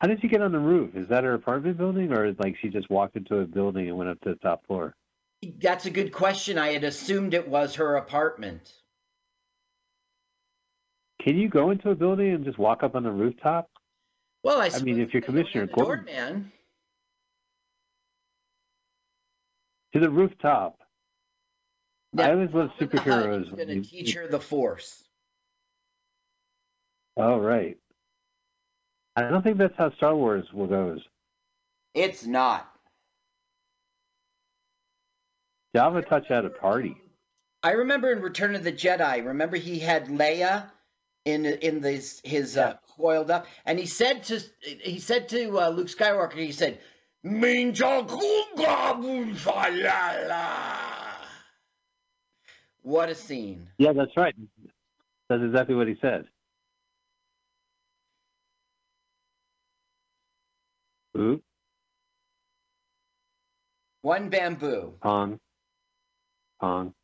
[0.00, 0.94] How did she get on the roof?
[0.94, 4.10] Is that her apartment building, or like she just walked into a building and went
[4.10, 4.94] up to the top floor?
[5.60, 6.58] That's a good question.
[6.58, 8.72] I had assumed it was her apartment.
[11.22, 13.68] Can you go into a building and just walk up on the rooftop?
[14.44, 16.52] Well, I, I mean, if you're Commissioner Gordon- doorman.
[19.94, 20.78] To the rooftop.
[22.16, 25.02] I always love superheroes going to teach her the Force.
[27.16, 27.76] Oh, right.
[29.16, 31.00] I don't think that's how Star Wars will goes.
[31.94, 32.70] It's not.
[35.74, 36.96] Java Touch at a party.
[37.62, 39.26] I remember in Return of the Jedi.
[39.26, 40.70] Remember he had Leia
[41.24, 45.68] in in this his uh, coiled up, and he said to he said to uh,
[45.68, 46.78] Luke Skywalker, he said,
[47.24, 50.87] "Minja kunga bunshalala."
[52.82, 53.68] What a scene!
[53.78, 54.34] Yeah, that's right.
[55.28, 56.26] That's exactly what he said.
[61.16, 61.42] Oop,
[64.02, 64.94] One bamboo.
[65.00, 65.40] Pong.
[66.60, 66.94] Pong.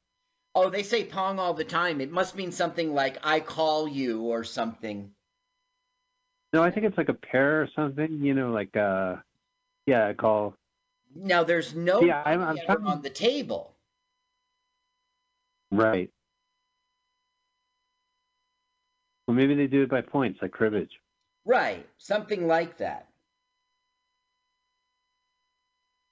[0.55, 2.01] Oh, they say pong all the time.
[2.01, 5.11] It must mean something like "I call you" or something.
[6.53, 9.17] No, I think it's like a pair or something, you know, like, uh,
[9.87, 10.55] yeah, I call.
[11.17, 13.74] Now there's no Yeah, I'm- I'm trying- on the table.
[15.75, 16.11] Right.
[19.27, 21.01] Well, maybe they do it by points, like cribbage.
[21.45, 23.09] Right, something like that.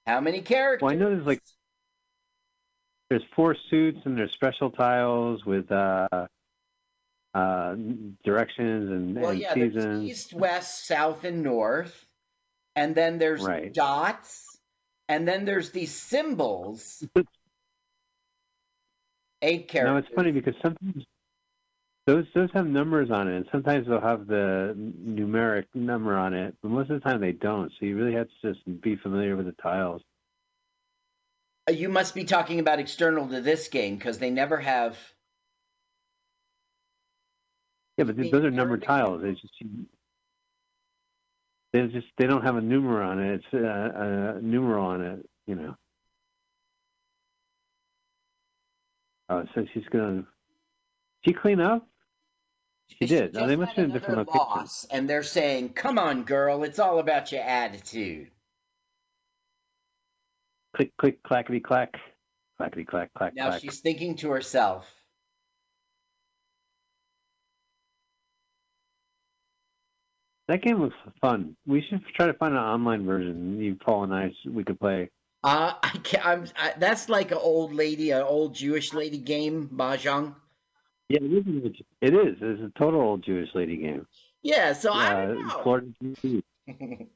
[0.06, 0.82] How many characters?
[0.82, 1.40] Well, I know there's like
[3.08, 6.08] there's four suits and there's special tiles with uh,
[7.34, 7.74] uh,
[8.24, 10.10] directions and, Well, and yeah, there's seasons.
[10.10, 12.06] east, west, south, and north,
[12.74, 13.72] and then there's Right.
[13.72, 14.58] dots,
[15.08, 17.06] and then there's these symbols.
[19.42, 19.92] Eight characters.
[19.92, 21.04] No, it's funny because sometimes
[22.06, 26.54] those those have numbers on it, and sometimes they'll have the numeric number on it,
[26.62, 27.70] but most of the time they don't.
[27.78, 30.02] So you really have to just be familiar with the tiles.
[31.68, 34.96] Uh, You must be talking about external to this game because they never have.
[37.98, 39.22] Yeah, but those are numbered tiles.
[39.22, 39.52] They just
[41.72, 43.34] they just they don't have a numeral on it.
[43.34, 45.28] It's a, a numeral on it.
[45.46, 45.76] You know.
[49.28, 50.24] Oh, so she's gonna.
[51.24, 51.86] She clean up?
[52.88, 53.36] She did.
[53.36, 54.86] Oh, they must have been different locations.
[54.90, 58.30] and they're saying, "Come on, girl, it's all about your attitude."
[60.76, 61.96] Click, click, clackety, clack,
[62.56, 63.60] clackety, clack, clack, Now clack.
[63.60, 64.90] she's thinking to herself,
[70.48, 71.56] That game looks fun.
[71.66, 73.58] We should try to find an online version.
[73.58, 75.08] You, Paul, and I, we could play.
[75.44, 79.68] Uh, I can't, I'm, I, that's like an old lady, an old Jewish lady game,
[79.72, 80.34] mahjong.
[81.08, 81.72] Yeah, it is.
[82.00, 82.36] It is.
[82.40, 84.06] It's a total old Jewish lady game.
[84.42, 85.62] Yeah, so I Uh, don't know.
[85.62, 85.92] Florida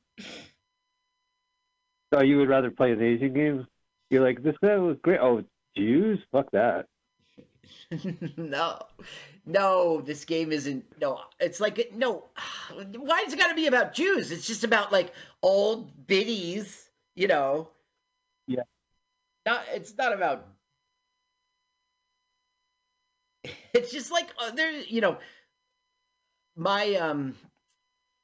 [2.14, 3.66] So you would rather play an Asian game?
[4.10, 5.20] You're like, this guy was great.
[5.20, 5.42] Oh,
[5.76, 6.20] Jews?
[6.32, 6.86] Fuck that.
[8.36, 8.78] no,
[9.44, 10.84] no, this game isn't.
[11.00, 12.24] No, it's like no.
[12.96, 14.32] Why is it got to be about Jews?
[14.32, 15.12] It's just about like
[15.42, 17.68] old biddies, you know.
[19.46, 19.64] Not.
[19.72, 20.46] It's not about.
[23.72, 25.18] It's just like uh, there, you know.
[26.56, 27.34] My um,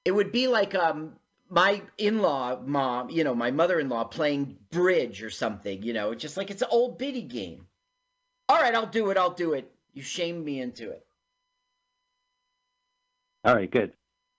[0.05, 1.13] it would be like um
[1.51, 6.51] my in-law mom, you know, my mother-in-law playing bridge or something, you know, just like
[6.51, 7.67] it's an old biddy game.
[8.49, 9.19] All right, I'll do it.
[9.19, 9.71] I'll do it.
[9.93, 11.07] You shamed me into it.
[13.45, 13.93] All right, good.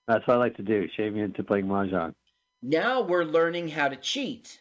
[0.08, 0.88] That's what I like to do.
[0.98, 2.16] Shame me into playing mahjong.
[2.64, 4.60] Now we're learning how to cheat.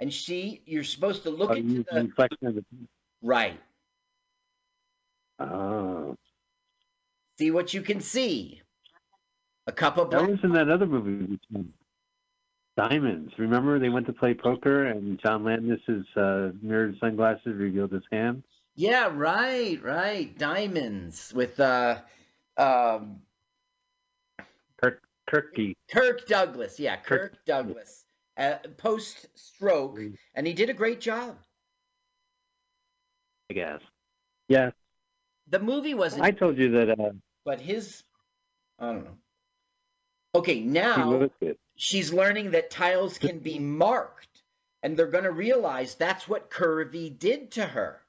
[0.00, 2.64] And see, you're supposed to look Oh, into the reflection of the.
[3.22, 3.58] right.
[5.38, 6.16] Oh,
[7.38, 8.62] See what you can see.
[9.66, 11.38] A cup of that was in that other movie.
[12.78, 13.32] Diamonds.
[13.36, 18.42] Remember, they went to play poker, and John Landis's uh, mirrored sunglasses revealed his hand.
[18.74, 20.36] Yeah, right, right.
[20.38, 21.98] Diamonds with uh
[22.56, 23.20] um
[24.82, 25.74] Kirk Kirky.
[25.90, 26.78] Kirk Douglas.
[26.80, 28.05] Yeah, Kirk, Kirk- Douglas.
[28.36, 29.98] Uh, post stroke,
[30.34, 31.38] and he did a great job.
[33.50, 33.80] I guess.
[34.48, 34.70] Yeah,
[35.48, 37.10] The movie wasn't, I told you that uh,
[37.44, 38.02] but his,
[38.78, 39.16] I don't know.
[40.34, 41.30] Okay, now
[41.76, 44.42] she's learning that tiles can be marked,
[44.82, 48.02] and they're going to realize that's what Curvy did to her.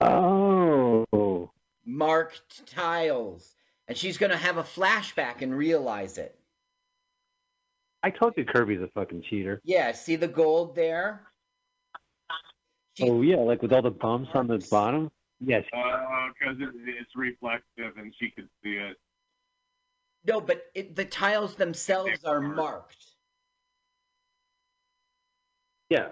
[0.00, 1.50] Oh,
[1.84, 3.54] Marked tiles,
[3.86, 6.37] and she's going to have a flashback and realize it.
[8.02, 9.60] I told you Kirby's a fucking cheater.
[9.64, 11.26] Yeah, see the gold there.
[12.94, 15.10] She- Oh yeah, like with all the bumps on the bottom.
[15.40, 15.64] Yes.
[15.72, 18.96] Uh, because it, it's reflective and she could see it.
[20.24, 22.96] No, but it, the tiles themselves are marked.
[25.90, 26.08] Yeah.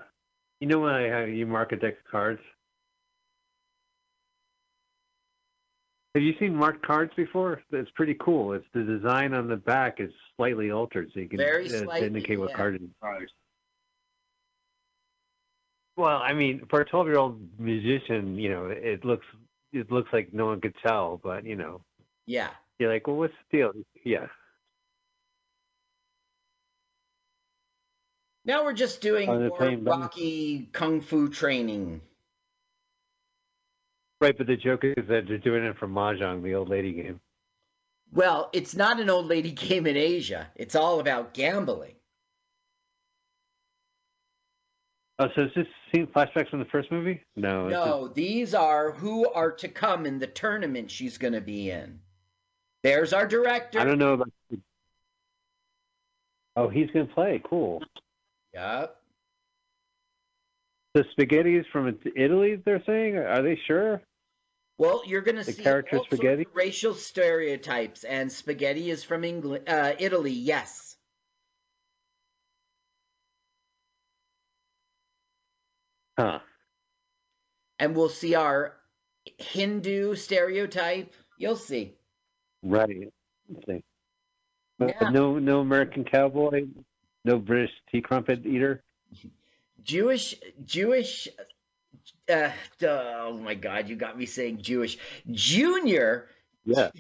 [0.61, 2.41] You know when I, how you mark a deck of cards?
[6.17, 7.61] Have you seen marked cards before?
[7.73, 8.55] It's pretty cool.
[8.55, 12.07] It's the design on the back is slightly altered, so you can Very uh, slightly,
[12.07, 12.57] indicate what yeah.
[12.57, 12.89] card it is.
[13.03, 13.29] Right.
[15.95, 19.27] Well, I mean, for a twelve-year-old musician, you know, it looks
[19.75, 21.83] it looks like no one could tell, but you know,
[22.25, 22.49] Yeah.
[22.79, 23.73] you're like, well, what's the deal?
[24.03, 24.29] Yeah.
[28.47, 32.01] Now we're just doing more Rocky kung fu training.
[34.21, 37.21] Right, but the joke is that they're doing it for mahjong, the old lady game.
[38.13, 40.49] Well, it's not an old lady game in Asia.
[40.55, 41.95] It's all about gambling.
[45.19, 47.23] Oh, so is this scene flashbacks from the first movie?
[47.37, 47.67] No.
[47.69, 51.41] it's just- No, these are who are to come in the tournament she's going to
[51.41, 52.01] be in.
[52.83, 53.81] There's our director.
[53.81, 54.29] I don't know about.
[56.55, 57.43] Oh, he's gonna play.
[57.45, 57.83] Cool.
[58.55, 58.97] Yep.
[60.97, 62.57] The spaghetti is from Italy.
[62.65, 63.19] They're saying.
[63.19, 64.01] Are they sure?
[64.79, 66.47] Well, you're going to see character spaghetti?
[66.47, 70.33] of racial stereotypes, and spaghetti is from England, uh, Italy.
[70.33, 70.97] Yes.
[76.19, 76.39] Huh.
[77.79, 78.73] And we'll see our
[79.37, 81.13] Hindu stereotype.
[81.37, 81.93] You'll see.
[82.63, 83.13] Right.
[83.69, 85.11] Yeah.
[85.11, 86.63] No, no American cowboy.
[87.27, 88.83] No British tea crumpet eater.
[89.87, 91.29] Jewish, Jewish.
[92.29, 92.51] Uh,
[92.83, 94.99] oh my God, you got me saying Jewish.
[95.31, 96.29] Junior,
[96.65, 96.91] Yeah.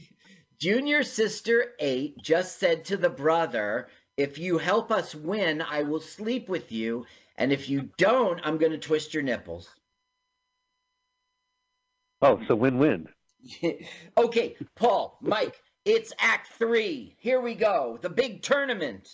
[0.59, 6.01] Junior sister eight just said to the brother, "If you help us win, I will
[6.01, 9.69] sleep with you, and if you don't, I'm going to twist your nipples."
[12.23, 13.09] Oh, so win-win.
[14.17, 17.17] okay, Paul, Mike, it's Act Three.
[17.19, 17.99] Here we go.
[18.01, 19.09] The big tournament.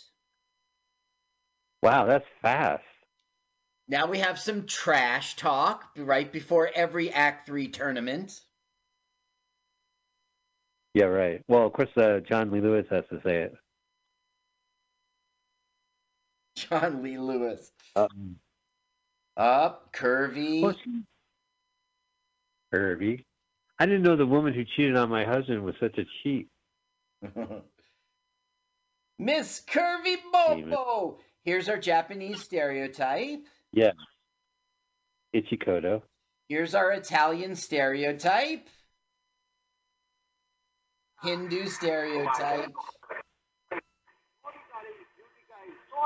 [1.83, 2.85] Wow, that's fast.
[3.93, 8.41] Now we have some trash talk right before every Act Three tournament.
[10.95, 11.43] Yeah, right.
[11.47, 13.55] Well, of course, uh, John Lee Lewis has to say it.
[16.57, 17.71] John Lee Lewis.
[17.95, 18.37] Um,
[19.37, 20.75] Up, curvy.
[22.73, 23.27] Herbie.
[23.79, 26.49] I didn't know the woman who cheated on my husband was such a cheat.
[29.19, 31.19] Miss Curvy Bobo.
[31.45, 33.45] Here's our Japanese stereotype.
[33.73, 33.93] Yeah.
[35.35, 36.03] Ichikoto.
[36.49, 38.69] Here's our Italian stereotype.
[41.23, 42.73] Hindu stereotype.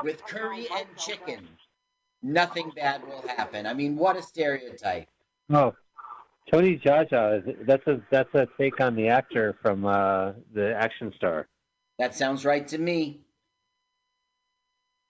[0.03, 1.47] With curry and chicken.
[2.23, 3.65] nothing bad will happen.
[3.65, 5.07] I mean, what a stereotype.
[5.51, 5.73] Oh,
[6.51, 7.47] Tony Jaja.
[7.47, 11.47] is- That's a that's a take on the actor from uh, the action star.
[11.99, 13.21] That sounds right to me.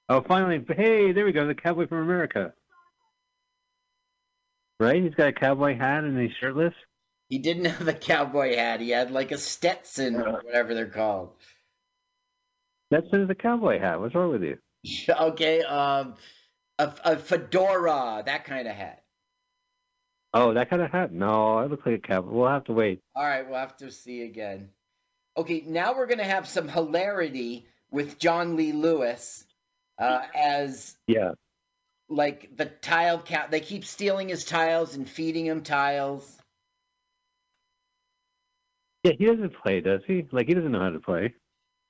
[0.09, 0.63] Oh, finally!
[0.67, 1.47] Hey, there we go.
[1.47, 2.53] The cowboy from America.
[4.79, 5.01] Right?
[5.01, 6.73] He's got a cowboy hat and he's shirtless.
[7.29, 8.79] He didn't have a cowboy hat.
[8.79, 11.31] He had like a Stetson or whatever they're called.
[12.89, 13.99] That's a cowboy hat.
[13.99, 14.57] What's wrong with you?
[15.09, 16.13] Okay, um,
[16.79, 19.03] a, a fedora, that kind of hat.
[20.33, 21.11] Oh, that kind of hat?
[21.11, 22.31] No, it looks like a cowboy.
[22.31, 23.01] We'll have to wait.
[23.15, 24.69] All right, we'll have to see again.
[25.35, 29.43] Okay, now we're going to have some hilarity with John Lee Lewis
[29.99, 31.31] uh, as Yeah.
[32.09, 33.51] like the tile count.
[33.51, 36.33] They keep stealing his tiles and feeding him tiles.
[39.03, 40.27] Yeah, he doesn't play, does he?
[40.31, 41.33] Like he doesn't know how to play.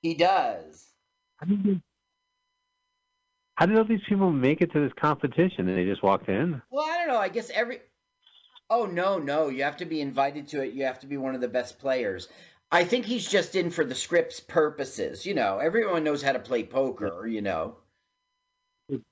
[0.02, 0.84] He does.
[1.38, 1.82] How did, he-
[3.56, 5.68] how did all these people make it to this competition?
[5.68, 6.62] And they just walked in.
[6.70, 7.18] Well, I don't know.
[7.18, 7.80] I guess every.
[8.70, 9.48] Oh no, no!
[9.48, 10.74] You have to be invited to it.
[10.74, 12.28] You have to be one of the best players.
[12.70, 15.24] I think he's just in for the script's purposes.
[15.24, 17.26] You know, everyone knows how to play poker.
[17.26, 17.76] You know.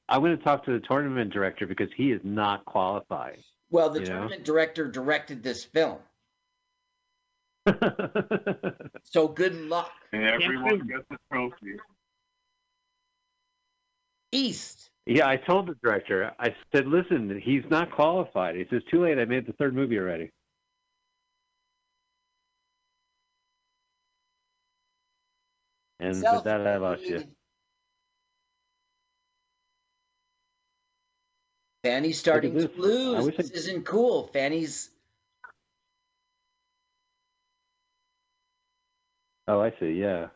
[0.08, 3.42] I'm going to talk to the tournament director because he is not qualified.
[3.70, 4.12] Well, the You know?
[4.12, 5.98] tournament director directed this film,
[9.02, 9.90] so good luck.
[10.12, 11.76] And everyone gets a trophy.
[14.32, 14.90] East.
[15.06, 16.32] yeah, I told the director.
[16.38, 19.18] I said, "Listen, he's not qualified." He says, "Too late.
[19.18, 20.30] I made the third movie already."
[25.98, 27.24] And with that, I lost you.
[31.86, 32.76] Fanny's starting to this.
[32.76, 33.26] I lose.
[33.26, 34.26] wish I- This isn't cool.
[34.28, 34.90] Fanny's
[39.48, 39.92] Oh, I see.
[39.92, 40.28] Yeah.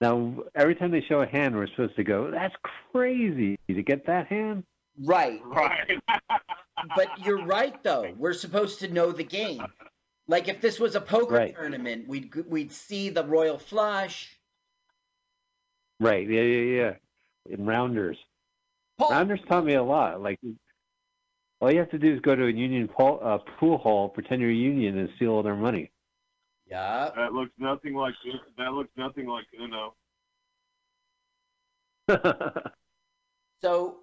[0.00, 2.54] Now, every time they show a hand, we're supposed to go, "That's
[2.92, 4.64] crazy to get that hand."
[5.04, 5.40] right.
[5.44, 6.00] Right.
[6.94, 8.12] But you're right though.
[8.16, 9.64] We're supposed to know the game.
[10.28, 11.54] Like if this was a poker Right.
[11.56, 14.38] tournament, we'd we'd see the royal flush.
[15.98, 16.28] Right.
[16.28, 16.96] Yeah, yeah, yeah.
[17.52, 18.18] In rounders.
[18.98, 20.20] Paul, Rounders taught me a lot.
[20.20, 20.40] Like,
[21.60, 24.40] all you have to do is go to a union pool, uh, pool hall, pretend
[24.42, 25.90] you're a union, and steal all their money.
[26.66, 27.10] Yeah.
[27.16, 28.14] that looks nothing like
[28.58, 28.72] that.
[28.72, 29.94] Looks nothing like Uno.
[33.60, 33.96] So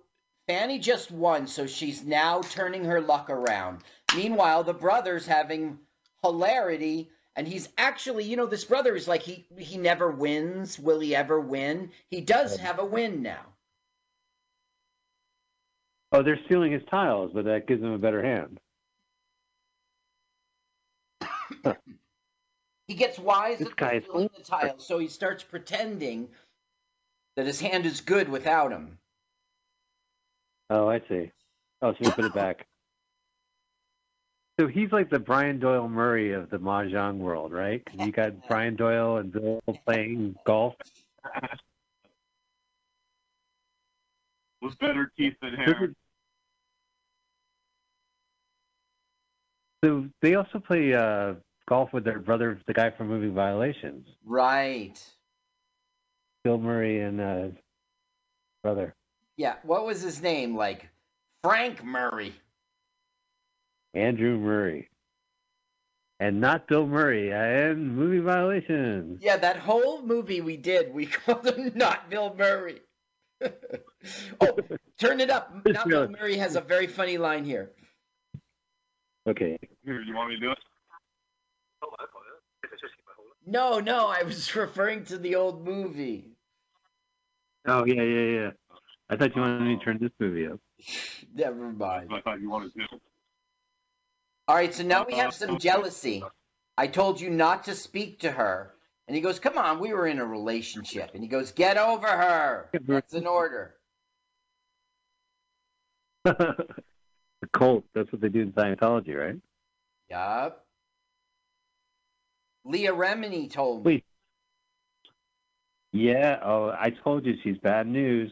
[0.48, 3.84] Fanny just won, so she's now turning her luck around.
[4.16, 5.80] Meanwhile, the brother's having
[6.22, 10.78] hilarity, and he's actually, you know, this brother is like he he never wins.
[10.78, 11.92] Will he ever win?
[12.10, 13.55] He does have a win now.
[16.12, 18.60] Oh, they're stealing his tiles, but that gives him a better hand.
[22.88, 26.30] He gets wise This guy is stealing the tiles, so he starts pretending
[27.36, 29.00] that his hand is good without him.
[30.70, 31.32] Oh, I see.
[31.82, 32.68] Oh, so we put it back.
[34.60, 37.84] So he's like the Brian Doyle Murray of the mahjong world, right?
[37.86, 40.76] 'Cause you got Brian Doyle and Bill playing golf.
[44.66, 45.94] With better teeth than hair.
[49.84, 51.36] So they also play uh,
[51.70, 55.00] golf with their brother, the guy from Moving Violations, Right.
[56.44, 57.48] Bill Murray and uh,
[58.64, 58.96] brother
[59.38, 59.58] Yeah.
[59.62, 60.56] What was his name?
[60.56, 60.90] Like
[61.44, 62.34] Frank Murray.
[63.94, 64.90] Andrew Murray,
[66.20, 69.20] and not Bill Murray and Moving Violations.
[69.22, 72.82] Yeah, that whole movie we did, we called him not Bill Murray.
[74.42, 74.58] oh,
[75.00, 75.54] turn it up.
[75.66, 77.72] Not Bill Murray has a very funny line here.
[79.28, 80.58] Okay, Here, you want me to do it?
[83.48, 86.32] No, no, I was referring to the old movie.
[87.68, 88.52] Oh yeah, yeah, yeah.
[89.10, 90.60] I thought you wanted me to turn this movie up.
[91.34, 92.10] Never mind.
[92.14, 92.82] I thought you wanted to.
[94.48, 96.24] All right, so now we have uh, some jealousy.
[96.78, 98.75] I told you not to speak to her.
[99.08, 101.12] And he goes, Come on, we were in a relationship.
[101.14, 102.70] And he goes, Get over her.
[102.88, 103.76] That's an order.
[106.26, 106.66] the
[107.54, 107.84] cult.
[107.94, 109.36] That's what they do in Scientology, right?
[110.10, 110.66] Yup.
[112.64, 113.94] Leah Remini told me.
[113.94, 114.06] Wait.
[115.92, 116.40] Yeah.
[116.44, 118.32] Oh, I told you she's bad news.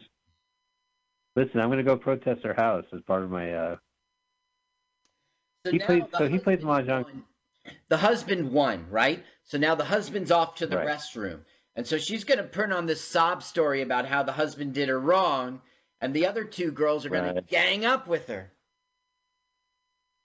[1.36, 3.52] Listen, I'm going to go protest her house as part of my.
[3.52, 3.76] uh
[5.64, 7.04] So He played- so he plays mahjong.
[7.04, 7.22] won.
[7.88, 9.24] The husband won, right?
[9.44, 10.88] So now the husband's off to the Right.
[10.88, 11.44] restroom.
[11.76, 14.88] And so she's going to turn on this sob story about how the husband did
[14.88, 15.60] her wrong.
[16.00, 18.52] And the other two girls are going to gang up with her.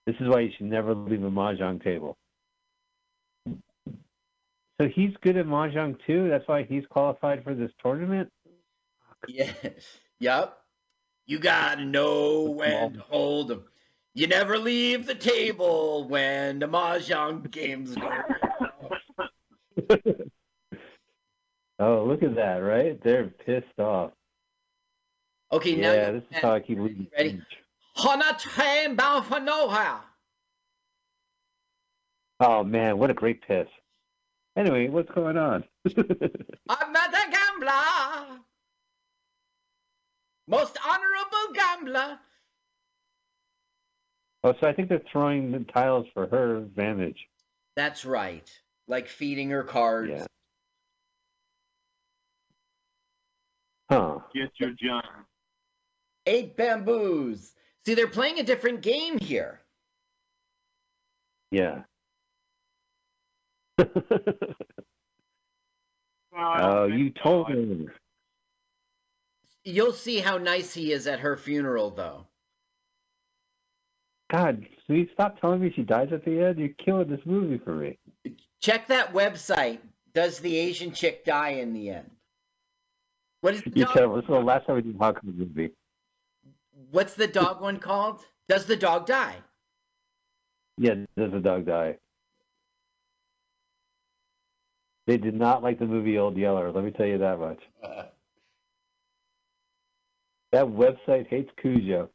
[0.06, 2.18] This is why you should never leave a mahjong table.
[4.82, 6.30] So he's good at mahjong too.
[6.30, 8.32] That's why he's qualified for this tournament.
[9.28, 10.00] Yes.
[10.20, 10.58] Yep.
[11.26, 13.66] You gotta know when to hold 'em.
[14.20, 18.22] You never leave the table when the mahjong game's going.
[21.80, 23.02] oh, look at that, right?
[23.02, 24.12] They're pissed off.
[25.54, 27.08] Okay, now yeah, this is how I keep losing.
[27.18, 27.30] Ready?
[27.30, 27.44] speech.
[27.96, 30.02] Hana train bound for nowhere.
[32.42, 33.70] Oh man, what a great piss.
[34.58, 35.64] Anyway, what's going on?
[35.98, 38.42] I'm not a gambler.
[40.46, 42.20] Most honorable gambler.
[44.44, 47.28] Oh, so I think they're throwing the tiles for her advantage.
[47.76, 48.50] That's right.
[48.88, 50.12] Like feeding her cards.
[50.12, 50.26] Yeah.
[53.90, 54.20] Huh.
[54.34, 55.06] Get your junk.
[56.26, 57.54] Eight bamboos.
[57.86, 59.62] See, they're playing a different game here.
[61.52, 61.84] Yeah.
[66.32, 67.94] Well, I don't oh, think you told I- her.
[69.66, 72.26] You'll see how nice he is at her funeral, though.
[74.32, 76.60] God, you stop telling me she dies at the end?
[76.60, 77.98] You're killing this movie for me.
[78.62, 79.80] Check that website.
[80.14, 82.10] Does the Asian chick die in the end?
[83.42, 85.72] What is the You dog, this is the last time we did a Hawk movie.
[86.92, 88.26] what's the dog one called?
[88.48, 89.38] Does the dog die?
[90.78, 91.96] Yeah, does the dog die?
[95.08, 96.72] They did not like the movie Old Yeller.
[96.72, 97.60] Let me tell you that much.
[100.52, 102.10] That website hates Cujo.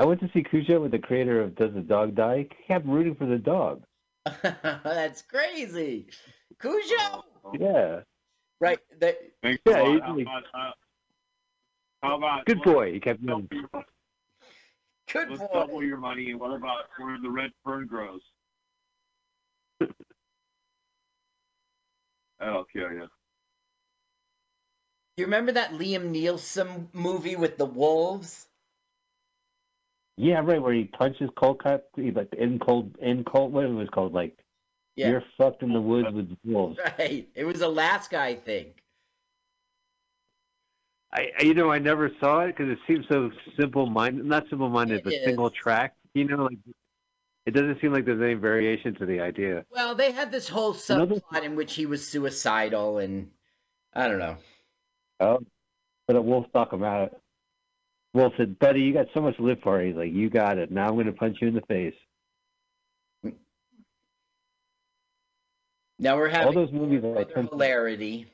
[0.00, 2.38] I went to see Cujo with the creator of Does the Dog Die?
[2.38, 3.84] He kept rooting for the dog.
[4.42, 6.06] That's crazy.
[6.58, 7.24] Cujo.
[7.58, 8.00] Yeah.
[8.60, 8.78] Right.
[8.98, 10.00] The, Thanks Yeah, a lot.
[10.02, 10.70] How about, uh,
[12.02, 12.94] how about Good boy.
[12.94, 13.48] He kept Let's, yelling.
[15.12, 15.48] good let's boy.
[15.52, 16.30] double your money.
[16.30, 18.22] And what about where the red fern grows?
[22.40, 23.06] That'll kill you.
[25.18, 28.46] You remember that Liam Neeson movie with the wolves?
[30.22, 30.60] Yeah, right.
[30.60, 33.52] Where he punches Cold Cut, he like in cold, in cold.
[33.54, 34.12] What it was called?
[34.12, 34.36] Like
[34.94, 35.08] Yeah.
[35.08, 36.78] you're fucked in the woods with wolves.
[36.98, 37.26] Right.
[37.34, 38.82] It was Alaska, I think.
[41.12, 44.24] I, I- you know, I never saw it because it seems so simple-minded.
[44.24, 45.24] Not simple-minded, It but is.
[45.24, 45.94] single track.
[46.14, 46.58] You know, like
[47.46, 49.64] it doesn't seem like there's any variation to the idea.
[49.70, 53.30] Well, they had this whole Another- subplot in which he was suicidal, and
[53.94, 54.36] I don't know.
[55.20, 55.38] Oh,
[56.06, 57.20] but a wolf talk about it.
[58.14, 60.70] Wolf said, "Buddy, you got so much to live for." He's like, "You got it.
[60.70, 61.94] Now I'm going to punch you in the face."
[65.98, 67.50] Now we're having All those movies other punch.
[67.50, 68.26] hilarity.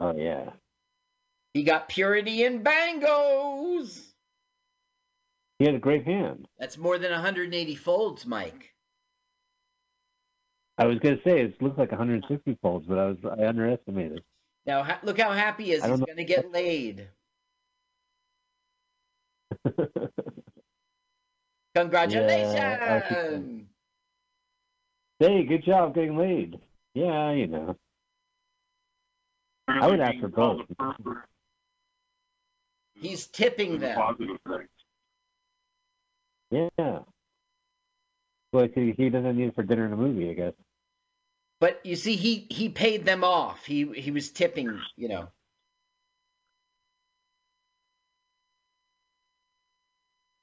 [0.00, 0.50] Oh yeah.
[1.52, 4.02] He got purity and bangos.
[5.60, 6.48] He had a great hand.
[6.58, 8.74] That's more than 180 folds, Mike.
[10.76, 14.24] I was going to say it looked like 160 folds, but I was I underestimated.
[14.66, 15.84] Now ha- look how happy he is.
[15.84, 17.08] He's going to get laid.
[21.74, 23.66] Congratulations.
[25.18, 26.58] hey, good job getting laid.
[26.94, 27.76] Yeah, you know.
[29.66, 30.60] I would ask for both.
[32.94, 34.28] He's tipping them.
[36.50, 36.98] Yeah.
[38.52, 40.52] Well, he, he doesn't need it for dinner and a movie, I guess.
[41.60, 43.64] But you see, he he paid them off.
[43.64, 45.28] He he was tipping, you know.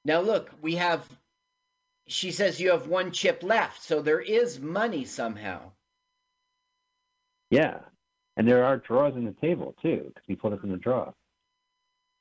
[0.06, 1.08] Now look, we have.
[2.08, 5.72] She says you have one chip left, so there is money somehow.
[7.50, 7.80] Yeah.
[8.38, 11.14] And there are drawers in the table, too, because he put us in the drawer.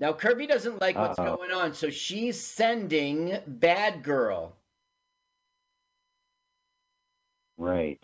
[0.00, 1.36] Now Kirby doesn't like what's Uh-oh.
[1.36, 4.56] going on, so she's sending Bad Girl.
[7.58, 8.02] Right.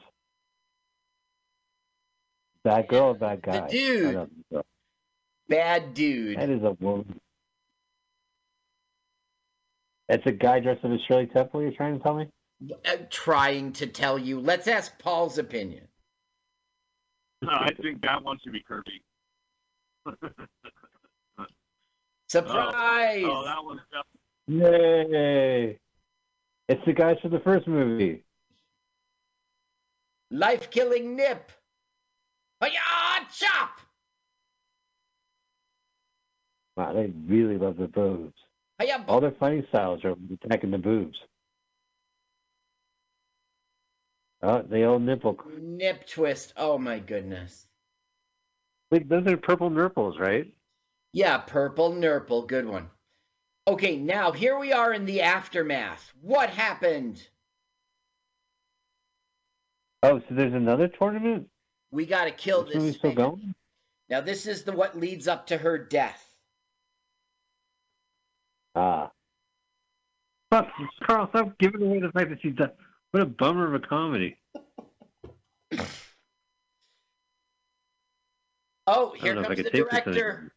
[2.64, 3.68] Bad girl bad The guy?
[3.68, 4.12] dude.
[4.14, 4.62] Don't know.
[5.48, 6.38] Bad dude.
[6.38, 7.20] That is a woman.
[10.08, 12.28] That's a guy dressed up as Shirley Temple, you're trying to tell me?
[12.84, 14.40] Uh, trying to tell you.
[14.40, 15.88] Let's ask Paul's opinion.
[17.42, 19.02] No, I think that one should be Kirby.
[22.28, 23.24] Surprise!
[23.26, 23.80] Oh, that one's
[24.48, 25.78] Yay!
[26.68, 28.24] It's the guys from the first movie.
[30.30, 31.50] Life killing nip.
[32.62, 32.80] Hiya!
[33.32, 33.80] Chop!
[36.76, 38.34] Wow, they really love the boobs.
[38.80, 39.04] Hiya!
[39.08, 40.14] All their fighting styles are
[40.44, 41.16] attacking the boobs.
[44.42, 45.38] Uh, oh, the old nipple.
[45.58, 46.52] Nip twist.
[46.56, 47.66] Oh my goodness.
[48.90, 50.52] Wait, those are purple nurples, right?
[51.12, 52.42] Yeah, purple nurple.
[52.42, 52.90] Good one.
[53.66, 56.12] Okay, now here we are in the aftermath.
[56.20, 57.26] What happened?
[60.02, 61.48] Oh, so there's another tournament?
[61.90, 62.96] We got to kill This this.
[62.96, 63.54] still going?
[64.08, 66.25] Now this is the what leads up to her death.
[68.76, 69.10] Ah.
[70.52, 70.68] Stop,
[71.04, 72.70] Carl, stop giving away the fact that she's done.
[73.10, 74.36] What a bummer of a comedy.
[78.86, 80.52] Oh, I here don't know if I comes could the take this director.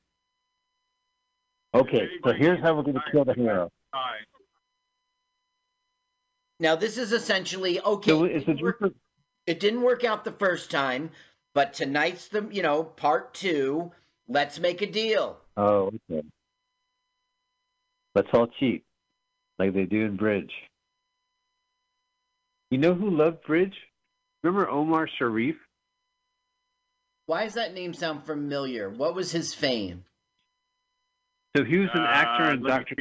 [1.74, 3.72] Okay, so here's how we're going to kill the hero.
[6.60, 8.12] Now this is essentially okay.
[8.12, 8.84] So it, didn't work,
[9.48, 11.10] it didn't work out the first time,
[11.54, 13.92] but tonight's the you know part two.
[14.28, 15.38] Let's make a deal.
[15.58, 16.28] Oh, okay.
[18.20, 18.84] Let's all cheat,
[19.60, 20.52] like they do in Bridge.
[22.70, 23.74] You know who loved Bridge?
[24.44, 25.56] Remember Omar Sharif?
[27.28, 28.90] Why does that name sound familiar?
[28.90, 30.04] What was his fame?
[31.56, 32.96] So he was an actor Uh, in Doctor.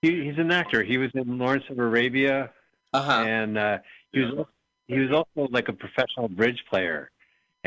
[0.00, 0.82] He, he's an actor.
[0.82, 2.50] He was in Lawrence of Arabia,
[2.94, 3.24] Uh huh.
[3.28, 3.78] and uh,
[4.12, 4.46] he was
[4.86, 7.10] he was also like a professional bridge player,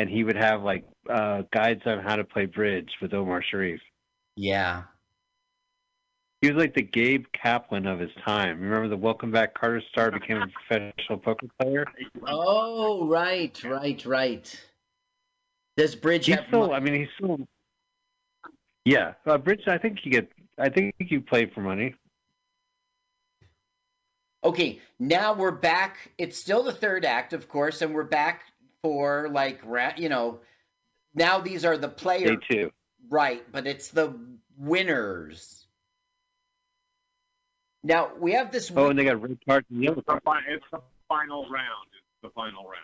[0.02, 3.80] and he would have like uh, guides on how to play bridge with Omar Sharif.
[4.36, 4.84] Yeah.
[6.42, 8.60] He was like the Gabe Kaplan of his time.
[8.60, 11.86] Remember the Welcome Back Kotter star became a professional poker player.
[12.28, 14.62] Oh, right, right, right.
[15.78, 16.46] Does Bridge He's have?
[16.48, 16.68] still.
[16.70, 17.38] mo- I mean, he's still.
[18.84, 19.62] Yeah, uh, bridge.
[19.68, 20.32] I think you get.
[20.58, 21.94] I think you play for money.
[24.44, 26.12] Okay, now we're back.
[26.18, 28.46] It's still the third act, of course, and we're back
[28.84, 30.40] for like ra- you know.
[31.14, 32.72] Now these are the Day players, two.
[33.10, 33.44] right?
[33.52, 34.16] But it's the
[34.58, 35.66] winners.
[37.84, 38.72] Now we have this.
[38.76, 41.88] Oh, and they got red cards and yellow It's the, it's the final round.
[41.94, 42.76] It's the final round.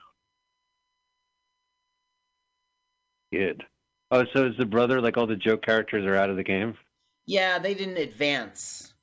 [3.31, 3.63] Good.
[4.09, 6.75] Oh, so is the brother like all the joke characters are out of the game?
[7.25, 8.93] Yeah, they didn't advance.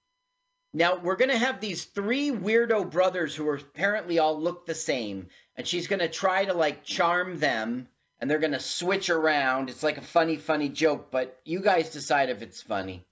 [0.72, 5.28] Now we're gonna have these three weirdo brothers who are apparently all look the same,
[5.56, 7.88] and she's gonna try to like charm them,
[8.20, 9.70] and they're gonna switch around.
[9.70, 13.04] It's like a funny, funny joke, but you guys decide if it's funny.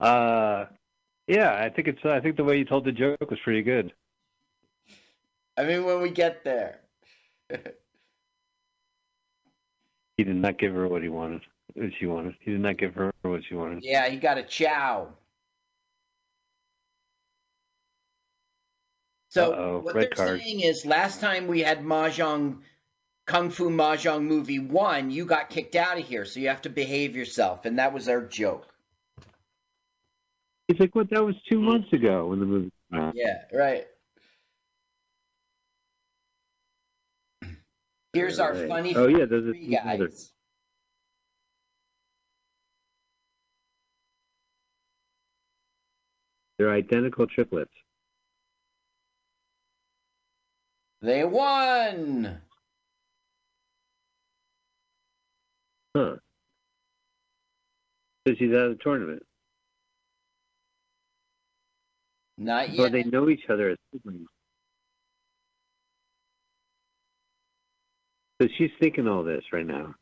[0.00, 0.66] Uh,
[1.26, 2.04] yeah, I think it's.
[2.04, 3.92] I think the way you told the joke was pretty good.
[5.56, 6.80] I mean, when we get there.
[10.16, 11.42] He did not give her what he wanted.
[11.74, 12.36] What she wanted.
[12.40, 13.80] He did not give her what she wanted.
[13.82, 15.08] yeah, he got a chow.
[19.34, 20.40] So Uh-oh, what red they're card.
[20.42, 22.62] saying is, last time we had mahjong,
[23.26, 26.70] kung fu mahjong movie one, you got kicked out of here, so you have to
[26.70, 28.72] behave yourself, and that was our joke.
[30.68, 31.10] He's like, "What?
[31.10, 33.88] That was two months ago when the movie." came out." Yeah, right.
[38.12, 38.68] Here's our Right.
[38.68, 40.12] funny Oh yeah, those are three two brothers.
[40.12, 40.32] guys.
[46.58, 47.72] They're identical triplets.
[51.04, 52.40] They won.
[55.94, 56.14] Huh.
[58.26, 59.22] So she's out of the tournament.
[62.38, 62.92] Not yet.
[62.92, 64.26] they know each other as siblings.
[68.40, 69.94] So she's thinking all this right now.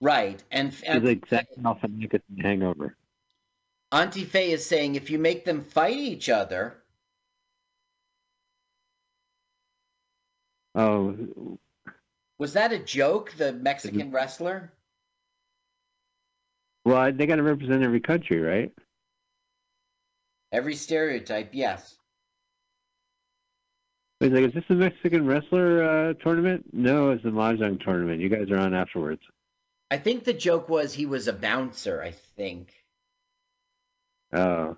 [0.00, 2.96] Right, and, She's and like Zach Galifianakis in Hangover.
[3.90, 6.81] Auntie Faye is saying if you make them fight each other,
[10.74, 11.58] Oh,
[12.38, 13.32] was that a joke?
[13.36, 14.72] The Mexican wrestler?
[16.84, 18.72] well, they got to represent every country, right?
[20.50, 21.94] Every stereotype, yes.
[24.20, 26.66] He's like, is this a Mexican wrestler uh, tournament?
[26.72, 28.20] No, it's a mahjong tournament.
[28.20, 29.22] You guys are on afterwards.
[29.90, 32.02] I think the joke was he was a bouncer.
[32.02, 32.72] I think.
[34.32, 34.76] Oh.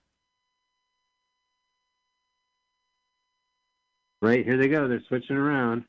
[4.25, 4.89] Right, here they go.
[4.89, 5.85] They're switching around.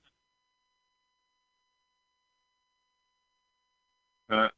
[4.29, 4.49] Uh,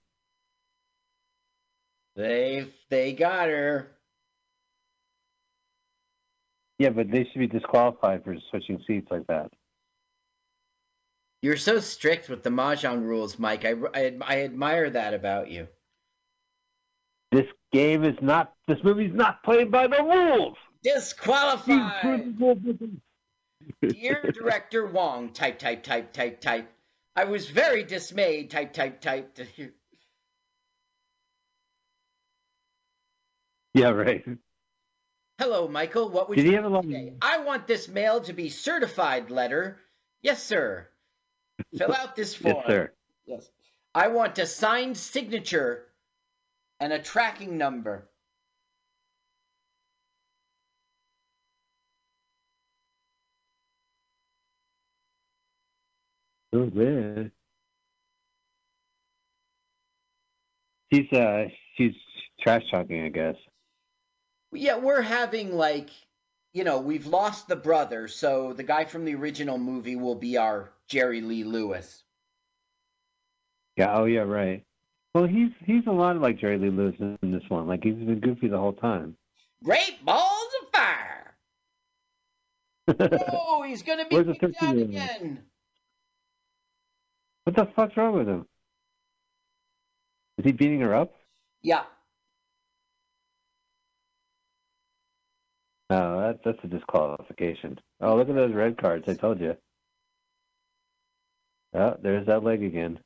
[2.16, 3.92] They they got her.
[6.80, 9.52] Yeah, but they should be disqualified for switching seats like that.
[11.44, 13.64] You're so strict with the mahjong rules, Mike.
[13.64, 15.68] I, I, I admire that about you.
[17.32, 18.54] This game is not.
[18.68, 20.58] This movie's not played by the rules.
[20.82, 22.40] Disqualified.
[23.82, 26.72] Dear Director Wong, type, type, type, type, type.
[27.16, 29.38] I was very dismayed, type, type, type,
[33.74, 34.24] yeah, right.
[35.40, 36.10] Hello, Michael.
[36.10, 36.84] What would Did you have a long?
[36.84, 37.14] today?
[37.22, 39.80] I want this mail to be certified letter.
[40.22, 40.88] Yes, sir.
[41.78, 42.56] Fill out this form.
[42.58, 42.92] Yes, sir.
[43.26, 43.50] Yes.
[43.94, 45.86] I want a signed signature
[46.80, 48.08] and a tracking number.
[56.54, 57.32] Oh man.
[60.92, 61.46] She's uh
[61.76, 61.94] she's
[62.40, 63.36] trash talking, I guess.
[64.54, 65.90] Yeah, we're having like,
[66.54, 70.38] you know, we've lost the brother, so the guy from the original movie will be
[70.38, 72.04] our Jerry Lee Lewis.
[73.76, 74.64] Yeah, oh yeah, right.
[75.14, 77.68] Well he's he's a lot like Jerry Lee Lewis in this one.
[77.68, 79.18] Like he's been goofy the whole time.
[79.64, 81.36] Great balls of fire!
[83.34, 85.44] oh, he's gonna be kicked out again.
[87.48, 88.46] What the fuck's wrong with him?
[90.38, 91.14] Is he beating her up?
[91.62, 91.84] Yeah,
[95.90, 97.80] No, that, that's a disqualification.
[98.02, 99.08] Oh, look at those red cards.
[99.08, 99.56] I told you.
[101.74, 103.00] Oh, there's that leg again.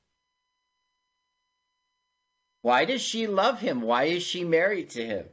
[2.64, 3.82] Why does she love him?
[3.82, 5.26] Why is she married to him?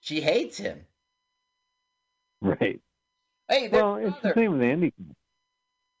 [0.00, 0.84] She hates him.
[2.40, 2.80] Right.
[3.48, 4.92] Hey, Well, it's the same with Andy.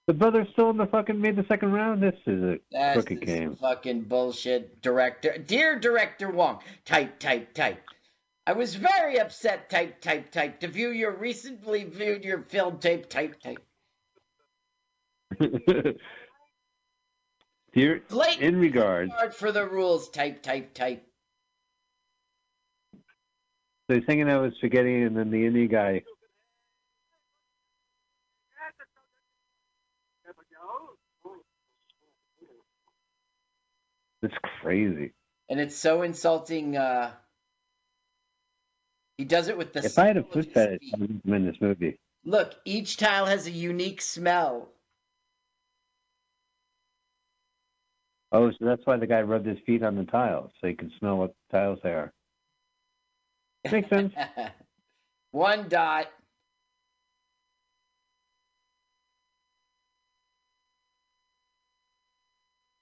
[0.08, 2.02] The brother's still in the fucking made the second round.
[2.02, 3.56] This is a That's crooked game.
[3.60, 4.80] fucking bullshit.
[4.80, 7.82] Director, dear Director Wong, type, type, type.
[8.46, 9.68] I was very upset.
[9.68, 10.60] Type, type, type.
[10.60, 13.10] To view your recently viewed your film tape.
[13.10, 13.58] Type, type.
[17.74, 20.08] Dear, Blatant in regards, disregard for the rules.
[20.08, 21.04] Type, type, type.
[23.90, 26.02] so he's hanging out with spaghetti, and then the Indian guy.
[34.22, 35.12] It's crazy.
[35.48, 36.76] And it's so insulting.
[36.76, 37.12] Uh,
[39.16, 39.84] he does it with the.
[39.84, 40.90] If I had a foot fetish.
[40.94, 41.98] I would in this movie.
[42.24, 44.68] Look, each tile has a unique smell.
[48.30, 50.92] Oh, so that's why the guy rubbed his feet on the tiles, so he can
[50.98, 52.12] smell what the tiles they are.
[53.70, 54.12] Makes sense.
[55.30, 56.08] One dot.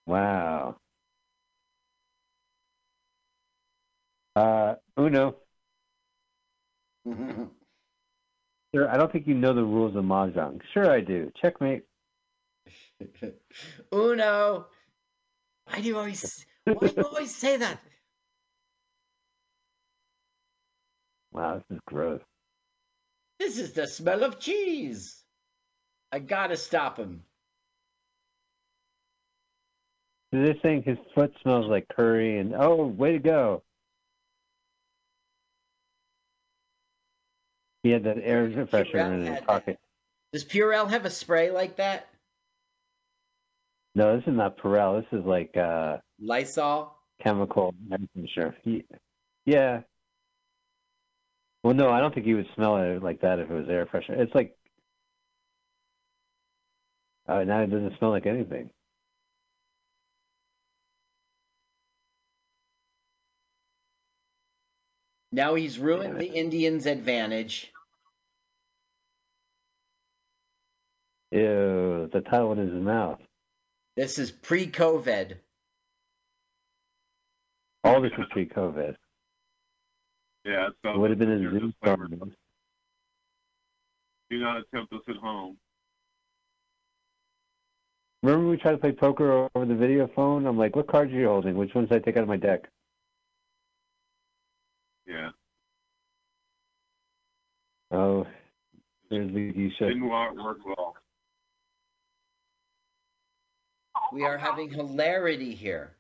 [0.07, 0.77] Wow.
[4.37, 5.35] Uh, Uno,
[7.07, 10.61] sir, I don't think you know the rules of mahjong.
[10.75, 11.33] Sure, I do.
[11.41, 11.85] Checkmate.
[13.95, 14.67] Uno.
[15.65, 16.45] Why do you always?
[16.65, 17.81] Why do you always say that?
[21.33, 22.21] Wow, this is gross.
[23.39, 25.25] This is the smell of cheese.
[26.13, 27.23] I gotta stop him.
[30.31, 33.63] They're saying his foot smells like curry, and oh, way to go!
[37.83, 39.79] He had that air freshener in his pocket.
[40.33, 42.09] Does Purell have a spray like that?
[43.95, 45.01] No, this is not Purell.
[45.01, 46.95] This is like uh, Lysol.
[47.23, 48.55] chemical air freshener.
[48.63, 48.85] He,
[49.45, 49.83] yeah.
[51.63, 53.87] Well, no, I don't think you would smell it like that if it was air
[53.87, 54.19] freshener.
[54.19, 54.57] It's like,
[57.29, 58.71] uh, now it doesn't smell like anything.
[65.37, 66.35] Now he's ruined Damn the.
[66.35, 67.71] Indians' advantage.
[71.31, 73.21] Ew, the title in his mouth.
[73.97, 75.35] This is pre-COVID.
[77.85, 78.97] All this is pre-COVID.
[80.47, 82.09] Yeah, so It would have been a your Zoom disclaimer.
[84.31, 85.59] Do not attempt this at home.
[88.23, 90.47] Remember when we tried to play poker over the video phone?
[90.47, 91.59] I'm like, what cards are you holding?
[91.59, 92.71] Which ones did I take out of my deck?
[95.07, 95.31] Yeah,
[97.93, 98.27] Oh,
[99.11, 99.89] there's the you should.
[99.89, 100.97] didn't work well.
[104.13, 105.93] We are having hilarity here.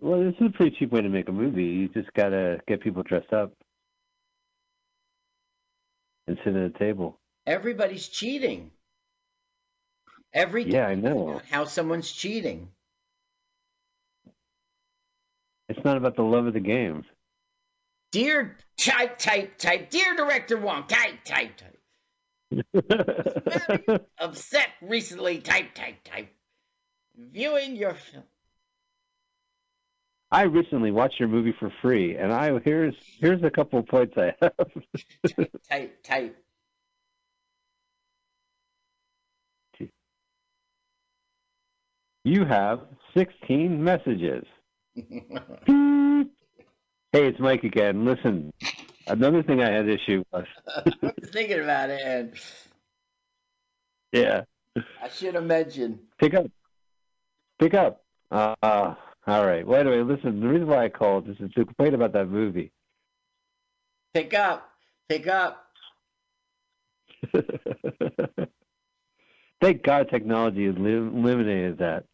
[0.00, 1.64] Well, this is a pretty cheap way to make a movie.
[1.64, 3.52] You just gotta get people dressed up
[6.26, 7.18] and sit at a table.
[7.46, 8.70] Everybody's cheating.
[10.32, 11.40] Every Yeah, I know.
[11.50, 12.68] how someone's cheating.
[15.70, 17.04] It's not about the love of the game.
[18.10, 19.88] Dear type type type.
[19.88, 20.84] Dear Director Wong.
[20.88, 21.76] Type type type.
[24.18, 25.38] Upset recently.
[25.38, 26.28] Type type type.
[27.16, 28.24] Viewing your film.
[30.32, 34.14] I recently watched your movie for free, and I here's here's a couple of points
[34.16, 34.52] I have.
[35.70, 36.36] Type type.
[42.24, 42.80] you have
[43.16, 44.44] 16 messages.
[47.12, 48.04] hey, it's Mike again.
[48.04, 48.52] Listen,
[49.06, 50.46] another thing I had issue with.
[50.76, 50.82] I
[51.20, 52.32] was thinking about it, and
[54.12, 54.42] Yeah,
[55.02, 55.98] I should have mentioned.
[56.18, 56.46] pick up,
[57.58, 58.02] pick up.
[58.30, 58.94] Uh, uh,
[59.26, 59.66] all right.
[59.66, 60.40] Well, anyway, listen.
[60.40, 62.72] The reason why I called is to complain about that movie.
[64.14, 64.70] Pick up.
[65.08, 65.66] Pick up.
[69.60, 72.04] Thank God technology has eliminated that.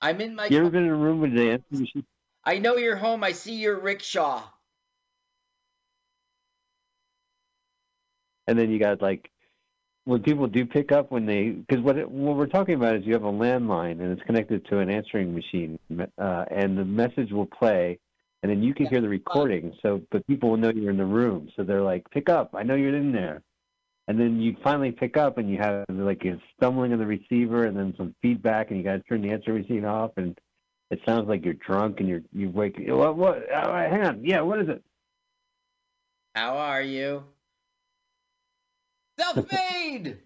[0.00, 0.46] I'm in my.
[0.46, 2.06] You ever been in a room with the answering machine?
[2.46, 3.24] I know you're home.
[3.24, 4.44] I see your rickshaw.
[8.46, 9.28] And then you got like
[10.04, 13.04] when people do pick up when they because what it, what we're talking about is
[13.04, 15.76] you have a landline and it's connected to an answering machine
[16.18, 17.98] uh, and the message will play
[18.44, 19.72] and then you can hear the recording.
[19.82, 21.50] So but people will know you're in the room.
[21.56, 22.50] So they're like pick up.
[22.54, 23.42] I know you're in there.
[24.06, 27.64] And then you finally pick up and you have like a stumbling of the receiver
[27.64, 30.38] and then some feedback and you guys turn the answering machine off and
[30.90, 34.40] it sounds like you're drunk and you're you wake what what oh, hang on yeah
[34.40, 34.82] what is it
[36.34, 37.24] How are you?
[39.18, 40.18] Self-made.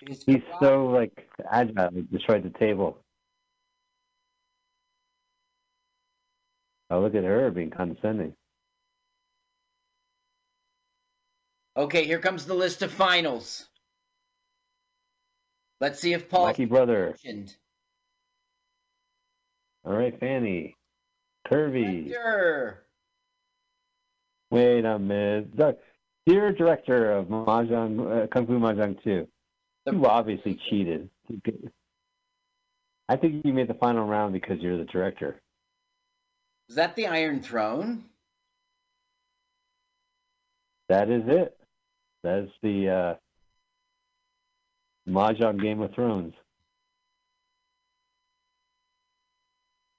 [0.26, 2.98] He's so like agile, he destroyed the table.
[6.90, 8.34] Oh, look at her being condescending.
[11.76, 13.66] Okay, here comes the list of finals.
[15.80, 17.16] Let's see if Paul Lucky brother.
[17.24, 17.56] mentioned.
[19.84, 20.76] All right, Fanny.
[21.50, 22.08] Curvy.
[22.08, 22.84] Hector.
[24.50, 25.56] Wait a minute.
[26.26, 29.26] Dear director of Mahjong, uh, Kung Fu Mahjong 2,
[29.90, 31.08] you obviously cheated.
[33.08, 35.40] I think you made the final round because you're the director.
[36.68, 38.04] Is that the Iron Throne?
[40.90, 41.56] That is it.
[42.22, 43.14] That's the uh,
[45.10, 46.34] Mahjong Game of Thrones.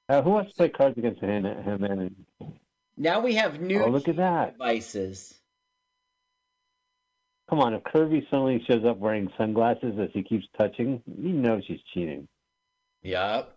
[0.10, 2.16] Uh, who wants to play cards against him?
[2.98, 4.54] Now we have new oh, look at that.
[4.54, 5.36] devices.
[7.50, 11.62] Come on, if Kirby suddenly shows up wearing sunglasses as he keeps touching, you know
[11.66, 12.28] she's cheating.
[13.04, 13.56] Yep.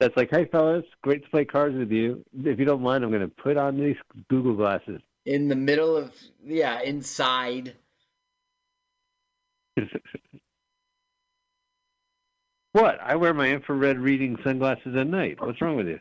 [0.00, 2.22] That's like, hey fellas, great to play cards with you.
[2.44, 3.96] If you don't mind, I'm going to put on these
[4.28, 5.00] Google glasses.
[5.24, 6.12] In the middle of
[6.44, 7.74] yeah, inside.
[12.76, 13.00] what?
[13.00, 15.40] I wear my infrared reading sunglasses at night.
[15.40, 16.00] What's wrong with you?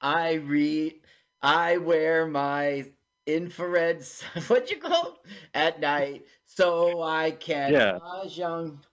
[0.00, 1.00] I read.
[1.42, 2.92] I wear my
[3.26, 4.04] infrared.
[4.46, 5.18] What you call
[5.54, 7.98] at night, so I can Yeah.
[7.98, 8.84] mahjong.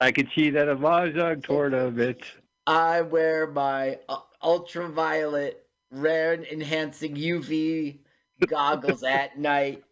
[0.00, 2.22] I can cheat at a mahjong tournament.
[2.66, 8.00] I wear my uh, ultraviolet rare enhancing UV
[8.46, 9.84] goggles at night,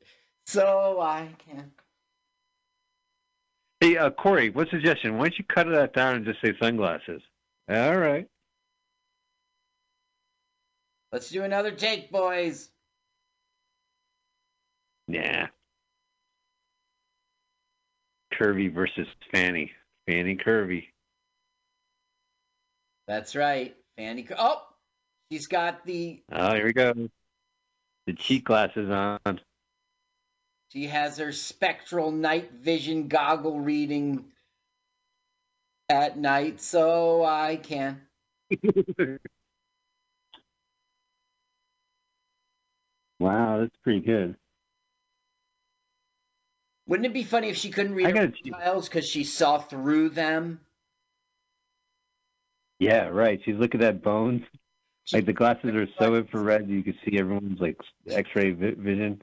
[0.46, 1.72] so I can.
[3.80, 5.18] Hey, uh, Corey, what suggestion?
[5.18, 7.22] Why don't you cut that down and just say sunglasses?
[7.70, 8.26] All right.
[11.12, 12.68] Let's do another take, boys.
[15.06, 15.46] Nah.
[18.34, 19.70] Curvy versus Fanny.
[20.06, 20.88] Fanny Curvy.
[23.06, 24.24] That's right, Fanny.
[24.24, 24.62] Cur- Oh,
[25.30, 26.20] she's got the.
[26.32, 26.92] Oh, here we go.
[28.06, 29.40] The cheat glasses on.
[30.72, 34.24] She has her spectral night vision goggle reading
[35.88, 38.02] at night, so I can.
[43.18, 44.36] wow, that's pretty good.
[46.86, 50.60] Wouldn't it be funny if she couldn't read her tiles because she saw through them?
[52.78, 53.40] Yeah, right.
[53.44, 54.42] She's looking at bones.
[55.12, 59.22] Like the glasses are so infrared, you can see everyone's like X-ray vi- vision.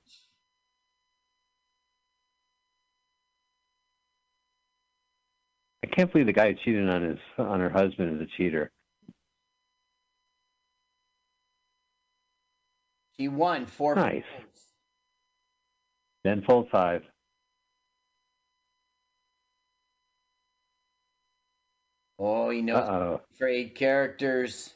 [5.95, 8.71] Can't believe the guy who cheated on his on her husband is a cheater.
[13.17, 13.95] She won four.
[13.95, 14.23] Nice.
[14.35, 14.61] points.
[16.25, 17.03] Then fold five.
[22.19, 23.21] Oh, he Uh knows oh.
[23.37, 24.73] trade characters.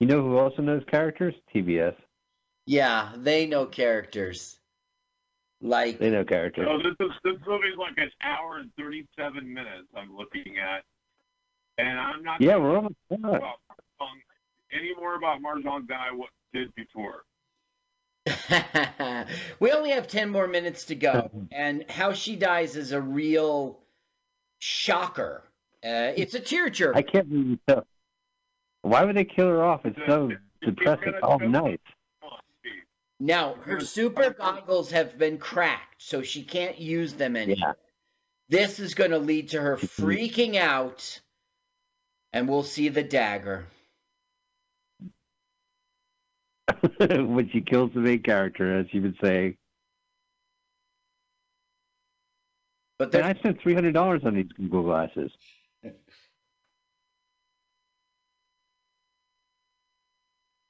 [0.00, 1.34] You know who also knows characters?
[1.54, 1.96] TBS.
[2.66, 4.57] Yeah, they know characters.
[5.60, 6.66] Like They know characters.
[6.68, 9.88] So this is this movie's like an hour and thirty-seven minutes.
[9.96, 10.84] I'm looking at,
[11.78, 13.24] and I'm not Yeah, we're almost done.
[13.24, 13.56] about
[14.72, 17.24] any more about Mahjong than I w- did before.
[19.60, 23.78] we only have 10 more minutes to go and how she dies is a real
[24.58, 25.42] shocker
[25.82, 27.86] uh, it's a tearjerker I can't believe you tell.
[28.82, 29.86] Why would they kill her off?
[29.86, 30.30] It's so
[30.60, 31.12] depressing.
[31.12, 31.78] gonna Oh, show- nice.
[32.20, 32.72] Come on, Steve.
[33.20, 37.72] Now her super goggles have been cracked so she can't use them anymore Yeah.
[38.48, 40.04] this is going to lead to her mm-hmm.
[40.04, 41.20] freaking out
[42.32, 43.66] and we'll see the dagger
[46.98, 49.56] when she kills the main character, as you would say.
[52.98, 55.30] but there's I spent three hundred dollars on these Google glasses.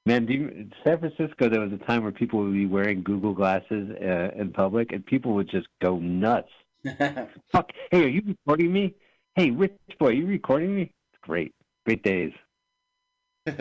[0.09, 3.35] Man, do you, San Francisco, there was a time where people would be wearing Google
[3.35, 6.49] glasses uh, in public, and people would just go nuts.
[7.53, 7.73] Fuck!
[7.91, 8.95] Hey, are you recording me?
[9.35, 10.83] Hey, Rich boy, are you recording me?
[11.13, 11.55] It's great,
[11.85, 12.33] great days,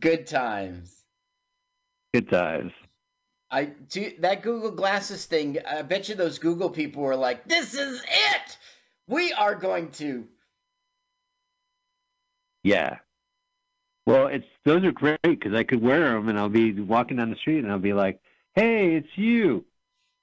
[0.00, 1.04] Good times.
[2.12, 2.72] good times.
[3.48, 5.58] I do that Google Glasses thing.
[5.64, 8.58] I bet you those Google people were like, "This is it.
[9.06, 10.26] We are going to."
[12.64, 12.96] Yeah.
[14.06, 17.30] Well, it's those are great because I could wear them, and I'll be walking down
[17.30, 18.20] the street, and I'll be like,
[18.54, 19.64] "Hey, it's you."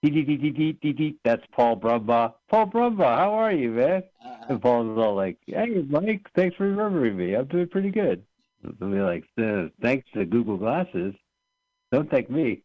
[0.01, 1.15] Dee, dee, dee, dee, dee, dee, dee.
[1.23, 2.33] That's Paul Brumbaugh.
[2.49, 4.03] Paul Brumbaugh, how are you, man?
[4.23, 7.33] Uh, And Paul's all like, "Hey, Mike, thanks for remembering me.
[7.35, 8.25] I'm doing pretty good."
[8.65, 11.13] I'll be like, "Uh, "Thanks to Google Glasses.
[11.91, 12.63] Don't thank me.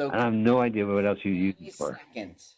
[0.00, 2.00] so I have no idea what else you use it for.
[2.14, 2.54] seconds.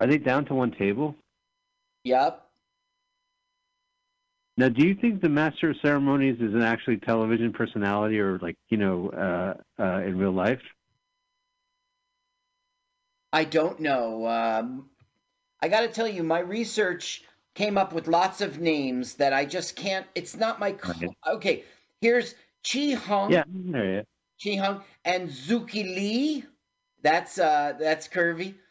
[0.00, 1.16] Are they down to one table?
[2.04, 2.45] Yep.
[4.58, 8.56] Now, do you think the master of ceremonies is an actually television personality, or like
[8.70, 10.62] you know, uh, uh, in real life?
[13.32, 14.26] I don't know.
[14.26, 14.88] Um,
[15.60, 17.22] I got to tell you, my research
[17.54, 20.06] came up with lots of names that I just can't.
[20.14, 20.74] It's not my.
[20.82, 21.10] Right.
[21.26, 21.64] Okay,
[22.00, 22.34] here's
[22.70, 23.32] Chi Hung.
[23.32, 24.02] Yeah, there you.
[24.42, 26.44] Chi Hung and Zuki Lee.
[27.02, 28.54] That's uh, that's curvy.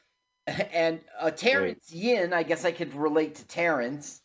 [0.47, 2.31] And uh, Terrence Yin.
[2.31, 4.21] I guess I could relate to Terrence.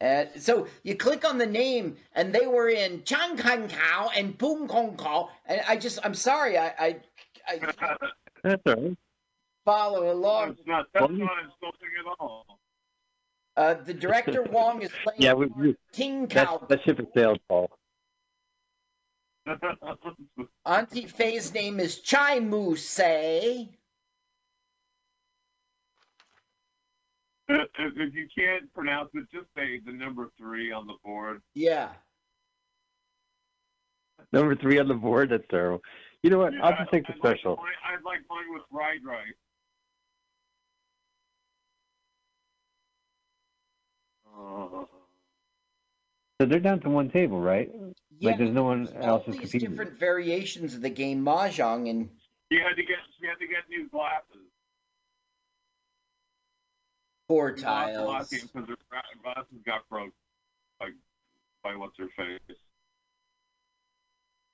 [0.00, 4.38] Uh, so you click on the name, and they were in Chang Kan Kao and
[4.38, 6.96] Pung Kong Kao, and I just, I'm sorry, I, I,
[7.48, 7.58] I
[8.42, 8.98] That's all right.
[9.64, 10.48] follow along.
[10.48, 12.58] That's not that's not insulting at all.
[13.56, 16.66] Uh, the director Wong is playing Yeah, we, we, Ting that's Kao.
[16.68, 17.70] that ship has sailed, Paul.
[20.66, 23.75] Auntie Faye's name is Chai Mu Say.
[27.48, 31.42] If, if you can't pronounce it, just say the number three on the board.
[31.54, 31.90] Yeah.
[34.32, 35.30] Number three on the board.
[35.30, 35.82] That's terrible.
[36.22, 36.52] You know what?
[36.62, 37.52] I'll just take the I'd special.
[37.52, 39.26] Like mine, I'd like mine with fried rice.
[44.36, 44.88] Oh.
[46.40, 47.70] So they're down to one table, right?
[48.18, 48.30] Yeah.
[48.30, 49.70] Like there's no one there's else all these competing.
[49.70, 52.08] different variations of the game Mahjong, and
[52.50, 54.50] You had to get you had to get new glasses.
[57.28, 58.28] Four New tiles.
[58.28, 60.12] Because their gra- glasses got broke
[60.80, 60.88] by
[61.62, 62.56] by what's her face.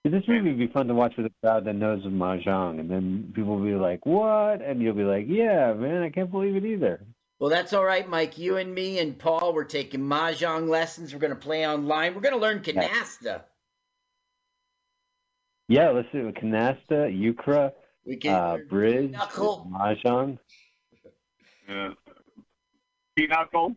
[0.05, 2.91] This movie would be fun to watch with a crowd that knows of mahjong, and
[2.91, 6.57] then people will be like, "What?" and you'll be like, "Yeah, man, I can't believe
[6.57, 7.05] it either."
[7.39, 8.37] Well, that's all right, Mike.
[8.39, 11.13] You and me and Paul, we're taking Mahjong lessons.
[11.13, 12.15] We're going to play online.
[12.15, 13.43] We're going to learn canasta.
[15.69, 16.35] Yeah, let's do it.
[16.37, 17.73] Canasta, Euchre,
[18.05, 19.69] We can uh, bridge, knuckle.
[19.73, 20.39] mahjong.
[21.69, 21.91] Yeah.
[23.27, 23.77] Pinochle.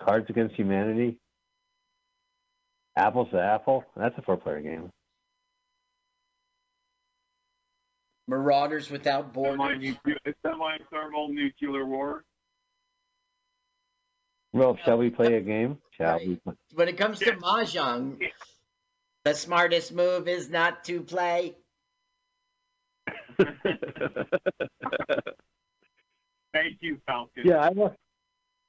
[0.00, 1.18] Cards Against Humanity,
[2.96, 3.84] Apples to Apple.
[3.96, 4.90] That's a four-player game.
[8.28, 9.58] Marauders Without Borders.
[9.60, 12.24] Semi-nuclear- Semi-thermal nuclear war.
[14.52, 15.80] Well, shall we play a game?
[15.92, 16.28] Shall Right.
[16.28, 16.36] we?
[16.36, 16.54] Play?
[16.74, 18.20] When it comes to Mahjong,
[19.24, 21.56] the smartest move is not to play.
[26.52, 27.44] Thank you, Falken.
[27.44, 27.96] yeah, I walked.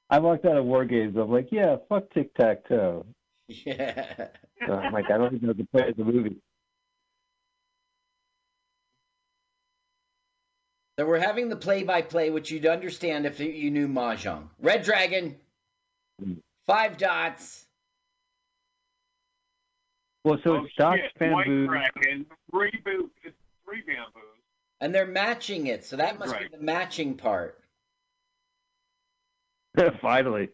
[0.09, 1.15] I walked out of War Games.
[1.17, 3.05] I'm like, yeah, fuck tic tac toe.
[3.47, 4.27] Yeah.
[4.67, 6.38] So I'm like, I don't even know the play of the movie.
[10.99, 14.49] So we're having the play-by-play, which you'd understand if you knew Mahjong.
[14.59, 15.38] Red Dragon,
[16.21, 16.38] Mm.
[16.67, 17.65] five dots.
[20.23, 21.17] Well, so oh, it's Doc shit.
[21.17, 21.67] Bamboo.
[21.67, 22.25] White Dragon.
[22.51, 23.09] Three boo.
[23.65, 24.23] Three bamboos.
[24.82, 26.51] And they're matching it, so that must Right.
[26.51, 27.61] be the matching part.
[30.01, 30.49] Finally.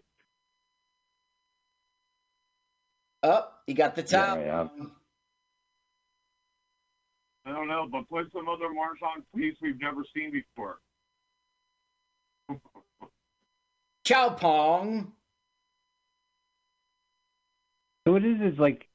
[3.24, 4.38] Oh, you got the top.
[4.38, 4.92] Yeah, one.
[7.46, 10.80] I don't know, but play some other mahjong piece we've never seen before.
[14.06, 15.14] Chow Pong.
[18.06, 18.88] So what it is is like,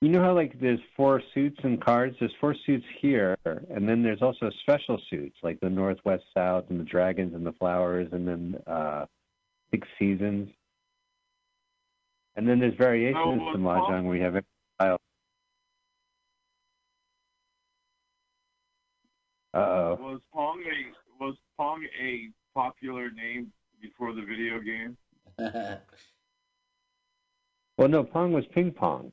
[0.00, 2.16] you know how like there's four suits and cards.
[2.18, 6.80] There's four suits here, and then there's also special suits like the Northwest South and
[6.80, 9.06] the Dragons and the Flowers, and then uh,
[9.72, 10.50] Six Seasons.
[12.36, 14.46] And then there's variations Oh, to mahjong where you have every
[14.76, 14.98] style.
[19.54, 19.98] Uh oh.
[20.00, 24.96] Was Pong a was Pong a popular name before the video game?
[27.78, 29.12] Well, no, Pong was ping pong.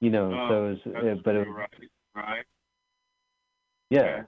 [0.00, 1.68] You know, Oh, so it was, That's uh, but it, true, right,
[2.14, 2.44] right.
[3.90, 4.22] yeah.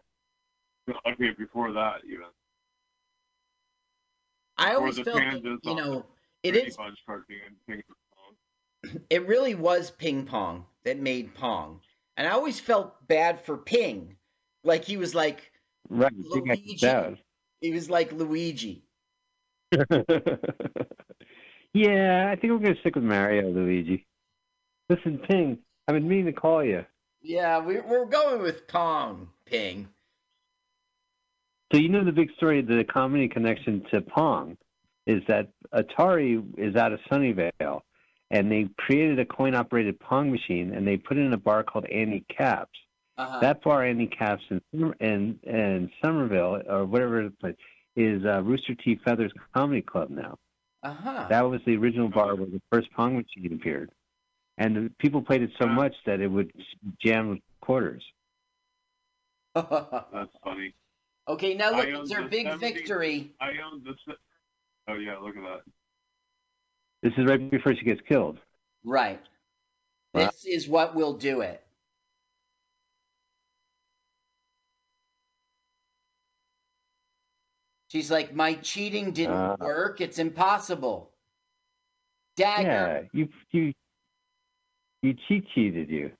[1.06, 2.26] Okay, before that even.
[4.56, 6.04] I always felt that, you know
[6.42, 7.56] the it Brady is Bunch cartoon.
[7.68, 7.82] Ping
[8.14, 9.00] pong.
[9.10, 11.80] it really was ping pong that made pong,
[12.16, 14.16] and I always felt bad for Ping,
[14.62, 15.50] like he was like
[15.88, 16.12] Right.
[16.16, 17.18] Luigi.
[17.60, 18.84] He was like Luigi.
[21.72, 24.06] yeah, I think we're gonna stick with Mario, Luigi.
[24.88, 26.84] Listen, Ping, I've been meaning to call you.
[27.22, 29.88] Yeah, we, we're going with Pong Ping.
[31.72, 34.56] So you know the big story, the comedy connection to Pong,
[35.06, 37.80] is that Atari is out of Sunnyvale,
[38.30, 41.86] and they created a coin-operated Pong machine, and they put it in a bar called
[41.86, 42.78] Andy Capp's.
[43.16, 43.40] Uh-huh.
[43.40, 44.60] That bar, Andy Capp's, in
[45.00, 47.54] in, in Somerville or whatever place
[47.96, 48.98] is uh, Rooster T.
[49.04, 50.36] Feathers Comedy Club now.
[50.82, 51.26] uh-huh.
[51.28, 53.90] That was the original bar where the first Pong machine appeared,
[54.58, 56.52] and the people played it so much that it would
[57.00, 58.04] jam with quarters.
[59.54, 60.74] That's funny.
[61.28, 63.32] Okay, now look, I it's our the big 70 victory.
[63.40, 63.94] I own the.
[64.88, 65.60] Oh yeah, look at that.
[67.02, 68.38] This is right before she gets killed.
[68.84, 69.20] Right.
[70.14, 70.26] Wow.
[70.26, 71.62] This is what will do it.
[77.88, 79.56] She's like, my cheating didn't Uh.
[79.60, 80.00] work.
[80.00, 81.12] It's impossible.
[82.36, 82.68] Dagger.
[82.68, 83.72] Yeah, you you
[85.02, 86.10] you cheat cheated you.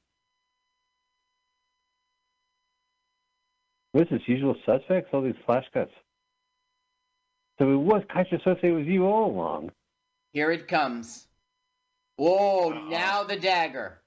[3.95, 4.23] What's this?
[4.27, 5.11] Usual suspects?
[5.13, 5.93] All these flash cuts.
[7.61, 9.71] So it was Keyser Söze was you all along.
[10.33, 11.29] Here it comes.
[12.17, 12.89] Whoa, Uh-oh.
[12.89, 14.01] now the dagger.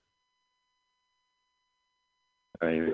[2.62, 2.94] All right.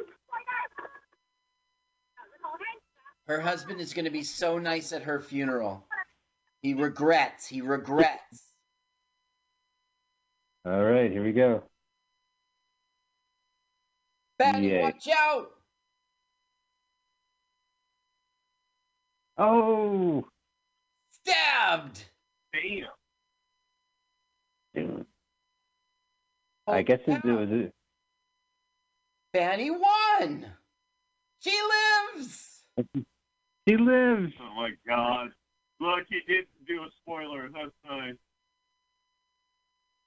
[3.25, 5.83] Her husband is going to be so nice at her funeral.
[6.61, 7.47] He regrets.
[7.47, 8.43] He regrets.
[10.63, 11.63] All right, here we go.
[14.39, 14.81] Fatty, Yay.
[14.83, 15.52] watch out!
[19.37, 20.25] Oh,
[21.23, 22.03] Stabbed!
[22.53, 22.87] Damn.
[24.75, 25.05] Dude,
[26.67, 27.37] Oh, I guess it, it cow.
[27.37, 27.49] was.
[27.49, 27.71] A,
[29.33, 30.45] Fanny won!
[31.39, 31.57] She
[32.15, 32.63] lives!
[33.67, 34.33] she lives.
[34.39, 35.29] Oh my god.
[35.79, 37.49] Look, he did do a spoiler.
[37.53, 38.15] That's nice.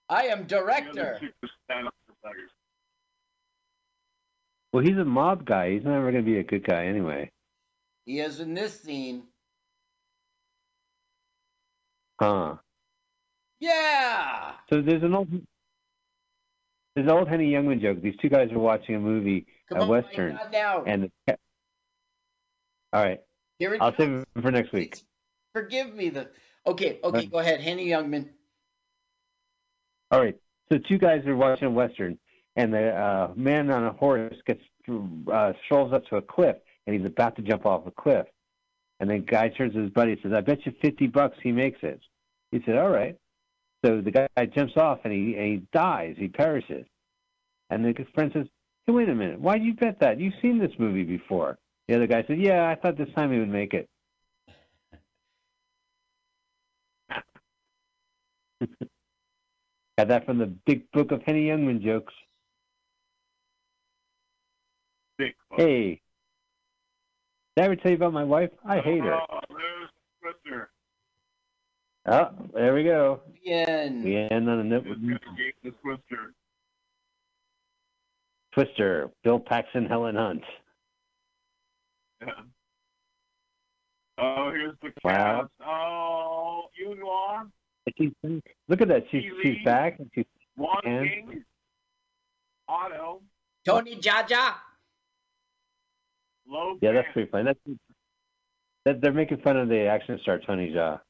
[0.09, 1.19] I am director.
[1.21, 2.51] chick was stand up for beggars.
[4.73, 5.73] Well, he's a mob guy.
[5.73, 7.31] He's never going to be a good guy anyway.
[8.07, 9.25] He is in this scene.
[12.21, 12.55] Huh.
[13.61, 14.53] Yeah!
[14.71, 15.29] So there's an old
[16.95, 18.01] there's an old Henny Youngman joke.
[18.01, 20.39] These two guys are watching a movie, Come a on, western,
[20.87, 21.37] and the
[22.93, 23.19] all right,
[23.59, 23.99] Here it I'll comes.
[23.99, 24.97] save it for next week.
[25.53, 26.09] Forgive me.
[26.11, 26.29] The
[26.67, 27.31] okay, okay, Right.
[27.31, 28.29] go ahead, Henny Youngman.
[30.11, 30.37] All right.
[30.71, 32.19] So two guys are watching a western,
[32.55, 34.63] and the uh, man on a horse gets
[35.33, 36.57] uh, strolls up to a cliff,
[36.87, 38.27] and he's about to jump off a cliff.
[39.01, 41.53] And then guy turns to his buddy and says, "I bet you fifty bucks he
[41.53, 42.01] makes it."
[42.51, 43.17] He said, "All right."
[43.85, 46.17] So the guy jumps off and he and he dies.
[46.19, 46.87] He perishes.
[47.71, 48.47] And the friend says,
[48.87, 49.41] "Hey, wait a minute.
[49.41, 50.19] Why would you bet that?
[50.19, 51.59] You've seen this movie before."
[51.89, 53.89] The other guy said, "Yeah, I thought this time he would make it."
[59.99, 62.15] Got that from the Big Book of Henny Youngman jokes.
[65.57, 66.01] Hey,
[67.57, 68.51] did I ever tell you about my wife?
[68.67, 69.15] I hate her.
[69.15, 69.91] Oh, there's
[70.23, 70.71] Twister.
[72.07, 73.21] Oh, there we go.
[73.47, 74.05] Ian.
[74.05, 76.35] We end on a note It's with gonna get the Twister.
[78.53, 80.43] Twister, Bill Paxton, Helen Hunt.
[82.21, 82.29] Yeah.
[84.19, 85.43] Oh, here's the Wow.
[85.43, 85.53] cast.
[85.69, 87.51] Oh, Yunhua,
[87.99, 88.13] She's,
[88.69, 89.05] look at that.
[89.11, 89.99] She's she's back.
[89.99, 90.25] and She's
[90.57, 91.45] Wong And- King,
[92.69, 93.23] Otto,
[93.65, 94.55] Tony Jaja.
[96.49, 97.45] Low yeah, that's pretty funny.
[97.45, 97.59] That's
[98.85, 101.01] that, they're making fun of the action star Tony Jaa.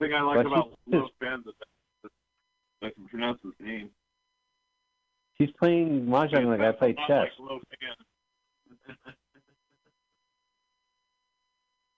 [0.00, 2.10] thing I like But about she's- Low Pan that
[2.86, 3.90] I can pronounce his name.
[5.38, 7.28] He's playing mahjong like I play chess.
[7.40, 7.60] Like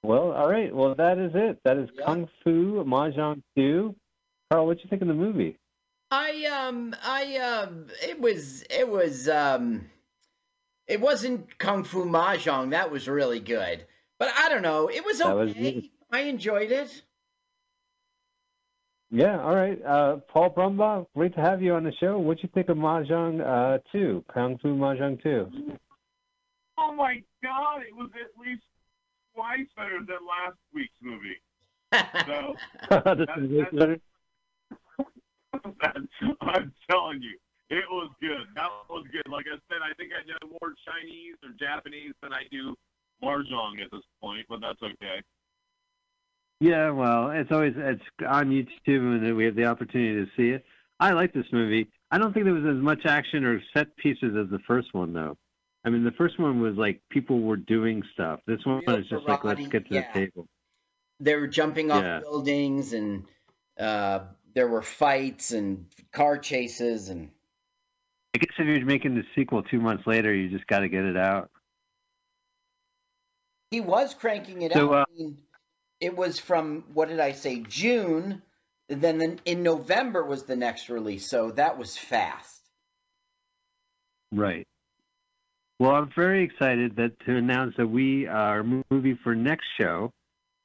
[0.02, 0.74] Well, all right.
[0.74, 1.58] Well, that is it.
[1.64, 2.04] That is Yeah.
[2.06, 3.94] Kung Fu Mahjong 2.
[4.50, 5.58] Carl, what you think of the movie?
[6.12, 9.90] I um I um it was it was um
[10.86, 12.70] it wasn't Kung Fu Mahjong.
[12.70, 13.86] That was really good.
[14.18, 14.88] But I don't know.
[14.88, 15.90] It was That was okay.
[16.10, 17.02] I enjoyed it.
[19.10, 19.80] Yeah, all right.
[19.84, 22.18] Uh, Paul Brumbaugh, great to have you on the show.
[22.18, 25.78] What you think of Mahjong uh, 2, Kung Fu Mahjong 2?
[26.78, 27.82] Oh my God!
[27.88, 28.62] It was at least
[29.34, 31.40] twice better than last week's movie.
[32.26, 32.54] So
[33.14, 34.00] this is way better.
[36.40, 37.38] I'm telling you,
[37.70, 38.46] it was good.
[38.54, 39.30] That was good.
[39.30, 42.74] Like I said, I think I know more Chinese or Japanese than I do
[43.22, 45.22] mahjong at this point, but that's okay.
[46.60, 50.64] Yeah, well, it's always it's on YouTube, and we have the opportunity to see it.
[50.98, 51.88] I like this movie.
[52.10, 55.12] I don't think there was as much action or set pieces as the first one,
[55.12, 55.36] though.
[55.84, 58.40] I mean, the first one was like people were doing stuff.
[58.46, 60.12] This one Real is just like let's get to yeah.
[60.12, 60.46] the table.
[61.20, 62.20] They were jumping off Yeah.
[62.20, 63.24] buildings, and
[63.78, 64.20] uh,
[64.54, 67.30] there were fights and car chases, and
[68.36, 71.04] I guess if you're making the sequel two months later, you just got to get
[71.04, 71.50] it out.
[73.70, 75.00] he was cranking it So, out.
[75.00, 75.38] uh, I mean,
[76.00, 77.60] it was from what did I say?
[77.60, 78.42] June.
[78.88, 82.60] Then in- in November was the next release, so that was fast.
[84.30, 84.68] Right.
[85.78, 90.12] Well, I'm very excited that to announce that we our movie for next show,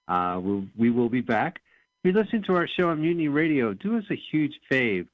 [0.10, 1.62] uh, we'll, we will be back.
[2.04, 5.08] If you're listening to our show on Mutiny Radio, do us a huge fave.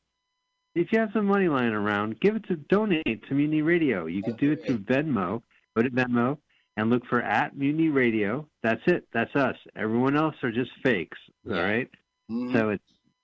[0.80, 4.06] If you have some money lying around, give it to donate to Mutiny Radio.
[4.06, 5.41] You can do it through Venmo.
[5.76, 6.38] Go to Venmo
[6.76, 8.48] and look for at Mutiny Radio.
[8.64, 9.08] That's it.
[9.14, 9.56] That's us.
[9.76, 11.18] Everyone else are just fakes.
[11.49, 11.62] All Yeah.
[11.64, 11.90] right.
[12.30, 12.54] Mhm.
[12.54, 12.84] So it's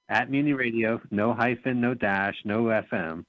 [0.09, 3.25] at Mutiny Radio, no hyphen, no dash, no FM.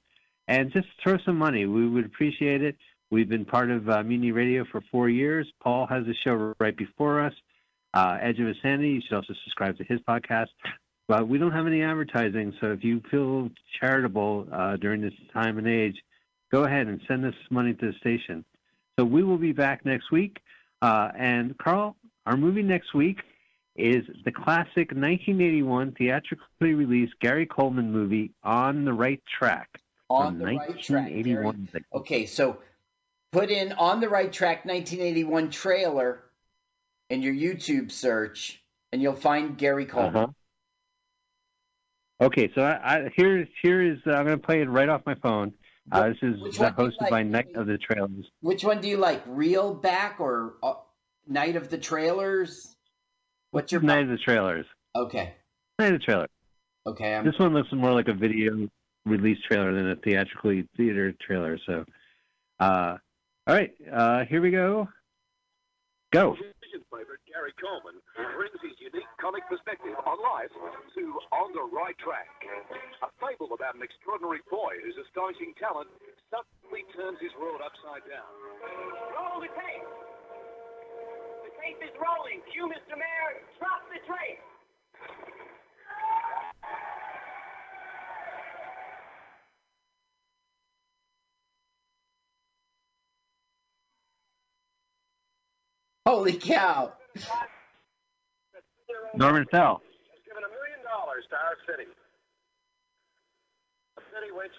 [0.48, 1.66] And just throw some money.
[1.66, 2.76] We would appreciate it.
[3.10, 5.50] We've been part of uh, Mutiny Radio for four years.
[5.62, 7.34] Paul has a show right before us,
[7.94, 8.90] uh, Edge of Insanity.
[8.90, 10.48] You should also subscribe to his podcast.
[11.06, 15.58] But we don't have any advertising, so if you feel charitable uh, during this time
[15.58, 15.96] and age,
[16.50, 18.44] go ahead and send us money to the station.
[18.98, 20.38] So we will be back next week.
[20.80, 23.18] Uh, and Carl, our movie next week
[23.76, 29.68] is the classic 1981 theatrically released Gary Coleman movie On the Right Track
[30.08, 31.08] on the right track.
[31.08, 31.34] Gary.
[31.34, 31.68] 1981.
[31.94, 32.58] Okay, so
[33.32, 36.22] put in on the right track 1981 trailer
[37.10, 38.62] in your YouTube search,
[38.92, 40.16] and you'll find Gary Coleman.
[40.16, 40.32] Uh-huh.
[42.20, 45.02] Okay, so I, I, here, here is uh, I'm going to play it right off
[45.04, 45.52] my phone.
[45.92, 47.10] Uh, this is Which one do you hosted like?
[47.10, 48.24] by Night of the Trailers.
[48.40, 50.74] Which one do you like, Real Back or uh,
[51.28, 52.74] Night of the Trailers?
[53.50, 54.66] What's your Night of the Trailers.
[54.96, 55.34] okay?
[55.78, 56.30] Night of the Trailers.
[56.86, 58.68] Okay, I'm This one looks more like a video
[59.06, 61.58] release trailer than a theatrically theater trailer.
[61.66, 61.84] So,
[62.60, 62.96] uh,
[63.46, 64.88] all right, uh, here we go.
[66.12, 66.36] Go.
[66.90, 68.02] Favorite Gary Coleman
[68.34, 70.50] brings his unique comic perspective on life
[70.98, 72.26] to On the Right Track.
[73.06, 75.86] A fable about an extraordinary boy whose astonishing talent
[76.34, 78.30] suddenly turns his world upside down.
[79.14, 79.86] Roll the tape.
[81.46, 82.42] The tape is rolling.
[82.50, 82.98] Cue Mr.
[82.98, 83.30] Mayor.
[83.62, 84.42] Drop the tape.
[96.06, 96.92] Holy cow!
[99.14, 99.80] Norman Fell.
[100.10, 101.88] Has given a million dollars to our city.
[103.98, 104.56] A city which,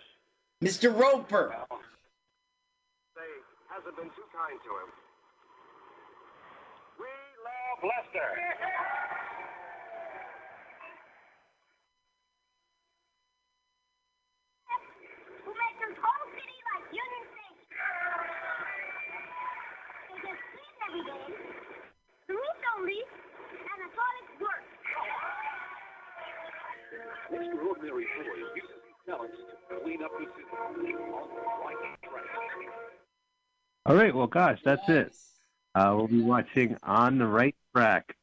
[0.63, 0.95] Mr.
[0.97, 1.49] Roper.
[1.51, 1.79] well,
[3.15, 3.29] say,
[3.67, 4.89] hasn't been too kind to him.
[6.99, 7.11] We
[7.43, 8.31] love Lester.
[15.43, 17.69] who make this whole city like Union Station.
[20.09, 21.35] They just clean every day.
[22.27, 23.05] The roof don't leak,
[23.51, 24.45] and the.
[27.31, 28.69] Extraordinary boy uses
[29.05, 29.35] talents
[29.69, 30.45] to clean up the city.
[30.55, 30.91] On the
[31.63, 32.23] right track.
[33.85, 35.15] All right, well, gosh, that's it.
[35.73, 38.15] Uh, we'll be watching On the Right Track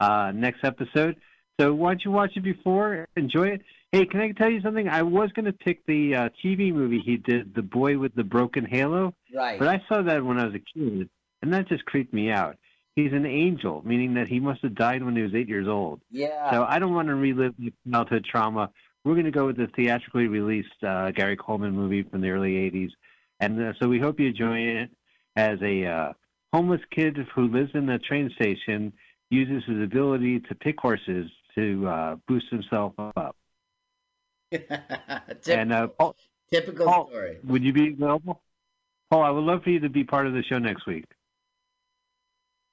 [0.00, 1.16] uh, next episode.
[1.60, 3.06] So why don't you watch it before?
[3.16, 3.62] Enjoy it.
[3.92, 4.88] Hey, can I tell you something?
[4.88, 8.24] I was going to pick the uh, TV movie he did, The Boy with the
[8.24, 9.58] Broken Halo, Right.
[9.58, 11.08] but I saw that when I was a kid,
[11.42, 12.56] and that just creeped me out.
[12.96, 16.00] He's an angel, meaning that he must have died when he was eight years old.
[16.10, 16.50] Yeah.
[16.50, 18.70] So I don't want to relive the childhood trauma.
[19.04, 22.54] We're going to go with the theatrically released uh, Gary Coleman movie from the early
[22.54, 22.90] 80s.
[23.38, 24.90] And uh, so we hope you enjoy it
[25.36, 26.12] as a uh,
[26.52, 28.92] homeless kid who lives in a train station
[29.30, 33.36] uses his ability to pick horses to uh, boost himself up.
[34.52, 36.16] Typ- And uh, Paul,
[36.50, 37.38] typical Paul, story.
[37.44, 38.40] would you be available?
[39.10, 41.04] Paul, I would love for you to be part of the show next week.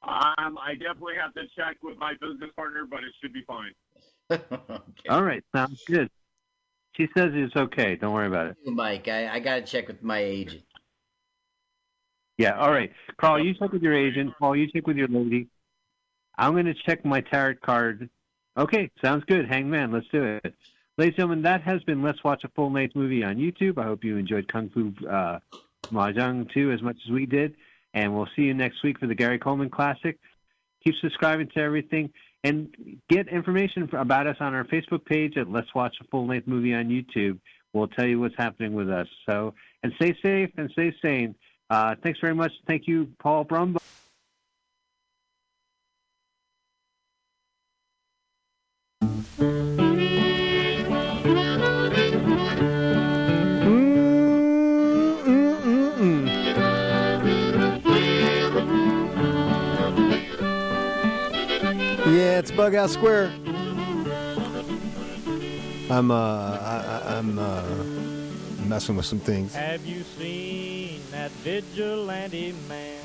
[0.03, 3.71] Um, I definitely have to check with my business partner, but it should be fine.
[4.31, 5.09] okay.
[5.09, 6.09] All right, sounds good.
[6.95, 7.95] She says it's okay.
[7.95, 8.57] Don't worry about it.
[8.65, 10.63] Mike, I, I got to check with my agent.
[12.37, 12.91] Yeah, all right.
[13.17, 14.33] Carl, you check with your agent.
[14.39, 15.47] Paul, you check with your lady.
[16.37, 18.09] I'm going to check my tarot card.
[18.57, 19.47] Okay, sounds good.
[19.47, 20.53] Hangman, let's do it.
[20.97, 23.77] Ladies and gentlemen, that has been Let's Watch a Full Length Movie on YouTube.
[23.77, 25.39] I hope you enjoyed Kung Fu uh,
[25.87, 27.55] Mahjong 2 as much as we did.
[27.95, 30.19] And we'll see you next week for the Gary Coleman Classic.
[30.83, 32.11] Keep subscribing to everything
[32.43, 32.67] and
[33.09, 36.75] get information about us on our Facebook page at Let's Watch a Full Length Movie
[36.75, 37.39] on YouTube.
[37.73, 39.07] We'll tell you what's happening with us.
[39.27, 41.35] So, and stay safe and stay sane.
[41.69, 42.51] Uh, thanks very much.
[42.67, 43.77] Thank you, Paul Brumbaugh.
[49.37, 49.79] Thank
[52.59, 52.84] you.
[62.45, 63.31] Yeah, it's Bughouse Square.
[65.89, 67.63] I'm uh, I, I'm uh,
[68.67, 69.55] messing with some things.
[69.55, 73.01] Have you seen that vigilante man?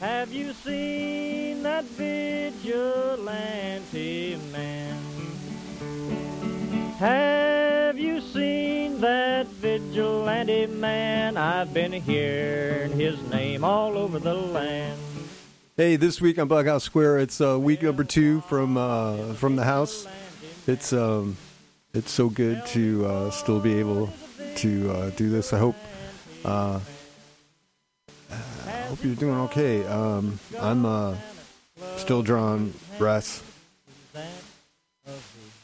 [0.00, 3.26] Have you seen that vigilante
[4.52, 4.98] man?
[6.98, 11.36] Have you seen that vigilante man?
[11.36, 15.00] I've been hearing his name all over the land.
[15.78, 19.62] Hey, this week on Bughouse Square, it's uh, week number two from uh, from the
[19.62, 20.08] house.
[20.66, 21.36] It's um,
[21.94, 24.10] it's so good to uh, still be able
[24.56, 25.52] to uh, do this.
[25.52, 25.76] I hope
[26.44, 26.80] uh,
[28.28, 29.86] I hope you're doing okay.
[29.86, 31.14] Um, I'm uh,
[31.96, 33.44] still drawing breaths.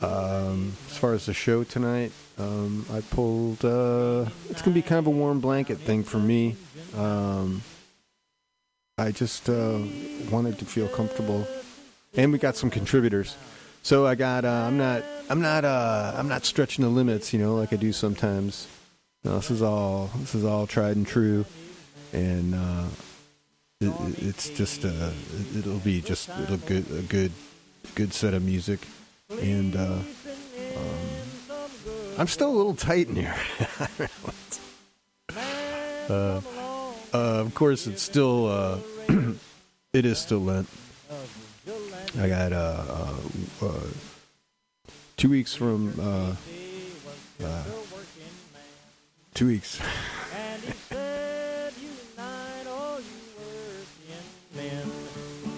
[0.00, 3.64] Um, as far as the show tonight, um, I pulled.
[3.64, 6.54] It's gonna be kind of a warm blanket thing for me.
[8.96, 9.80] I just uh,
[10.30, 11.46] wanted to feel comfortable,
[12.16, 13.36] and we got some contributors.
[13.82, 14.44] So I got.
[14.44, 15.02] Uh, I'm not.
[15.28, 15.64] I'm not.
[15.64, 18.68] Uh, I'm not stretching the limits, you know, like I do sometimes.
[19.24, 20.10] No, this is all.
[20.18, 21.44] This is all tried and true,
[22.12, 22.84] and uh,
[23.80, 24.84] it, it- it's just.
[24.84, 24.88] Uh,
[25.54, 26.28] it- it'll be just.
[26.42, 26.86] It'll good.
[26.92, 27.32] A good.
[27.96, 28.80] Good set of music,
[29.42, 29.98] and uh,
[30.76, 30.98] um,
[32.18, 33.34] I'm still a little tight in here.
[37.14, 38.78] uh, of course, it's still uh,
[39.92, 40.68] it is still Lent.
[42.18, 43.80] I got uh, uh, uh,
[45.16, 46.34] two weeks from uh,
[49.34, 49.80] two weeks.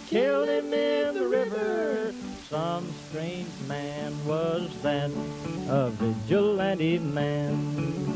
[0.09, 2.15] Killed him in the river.
[2.49, 5.11] Some strange man was that,
[5.69, 8.16] a vigilante man.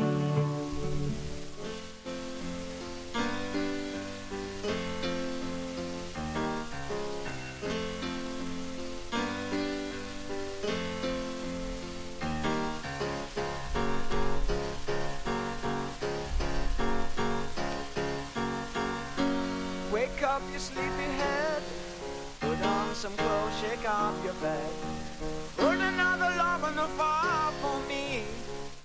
[23.87, 24.71] Off your bed.
[25.57, 28.23] Put another log on the fire for me.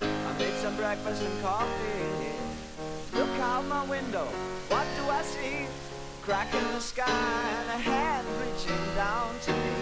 [0.01, 2.33] I made some breakfast and coffee.
[3.13, 4.27] Look out my window,
[4.69, 5.67] what do I see?
[6.23, 9.77] Crack in the sky and a hand reaching down to me.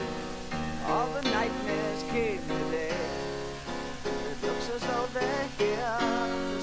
[0.87, 2.97] All the nightmares came today.
[4.05, 6.54] It looks as though they're here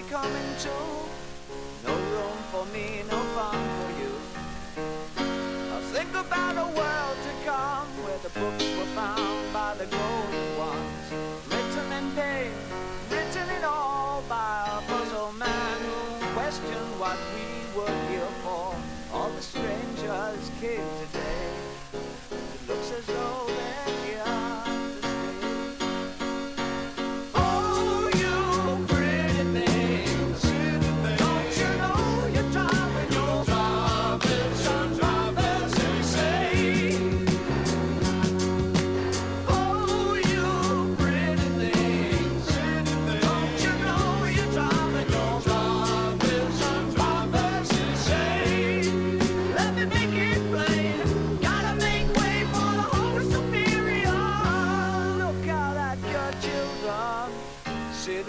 [0.00, 0.70] we coming to?
[1.84, 4.12] No room for me, no fun for you.
[5.76, 10.58] I think about a world to come where the books were found by the golden
[10.58, 11.04] ones.
[11.48, 12.52] Written in pain,
[13.10, 18.74] written in all by a puzzle man who questioned what we were here for.
[19.12, 21.19] All the strangers came today.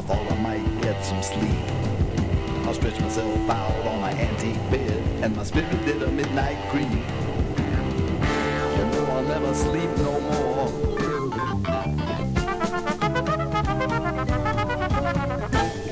[0.00, 1.66] I thought I might get some sleep.
[2.66, 6.88] I stretched myself out on my antique bed, and my spirit did a midnight creep.
[6.88, 10.68] You know I'll never sleep no more.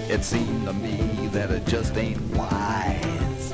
[0.09, 3.53] It seemed to me that it just ain't wise.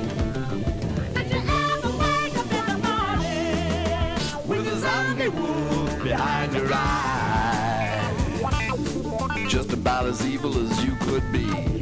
[1.15, 7.14] Did you ever wake up in the morning With a zombie wolf behind your eyes.
[9.85, 11.74] About as evil as you could be.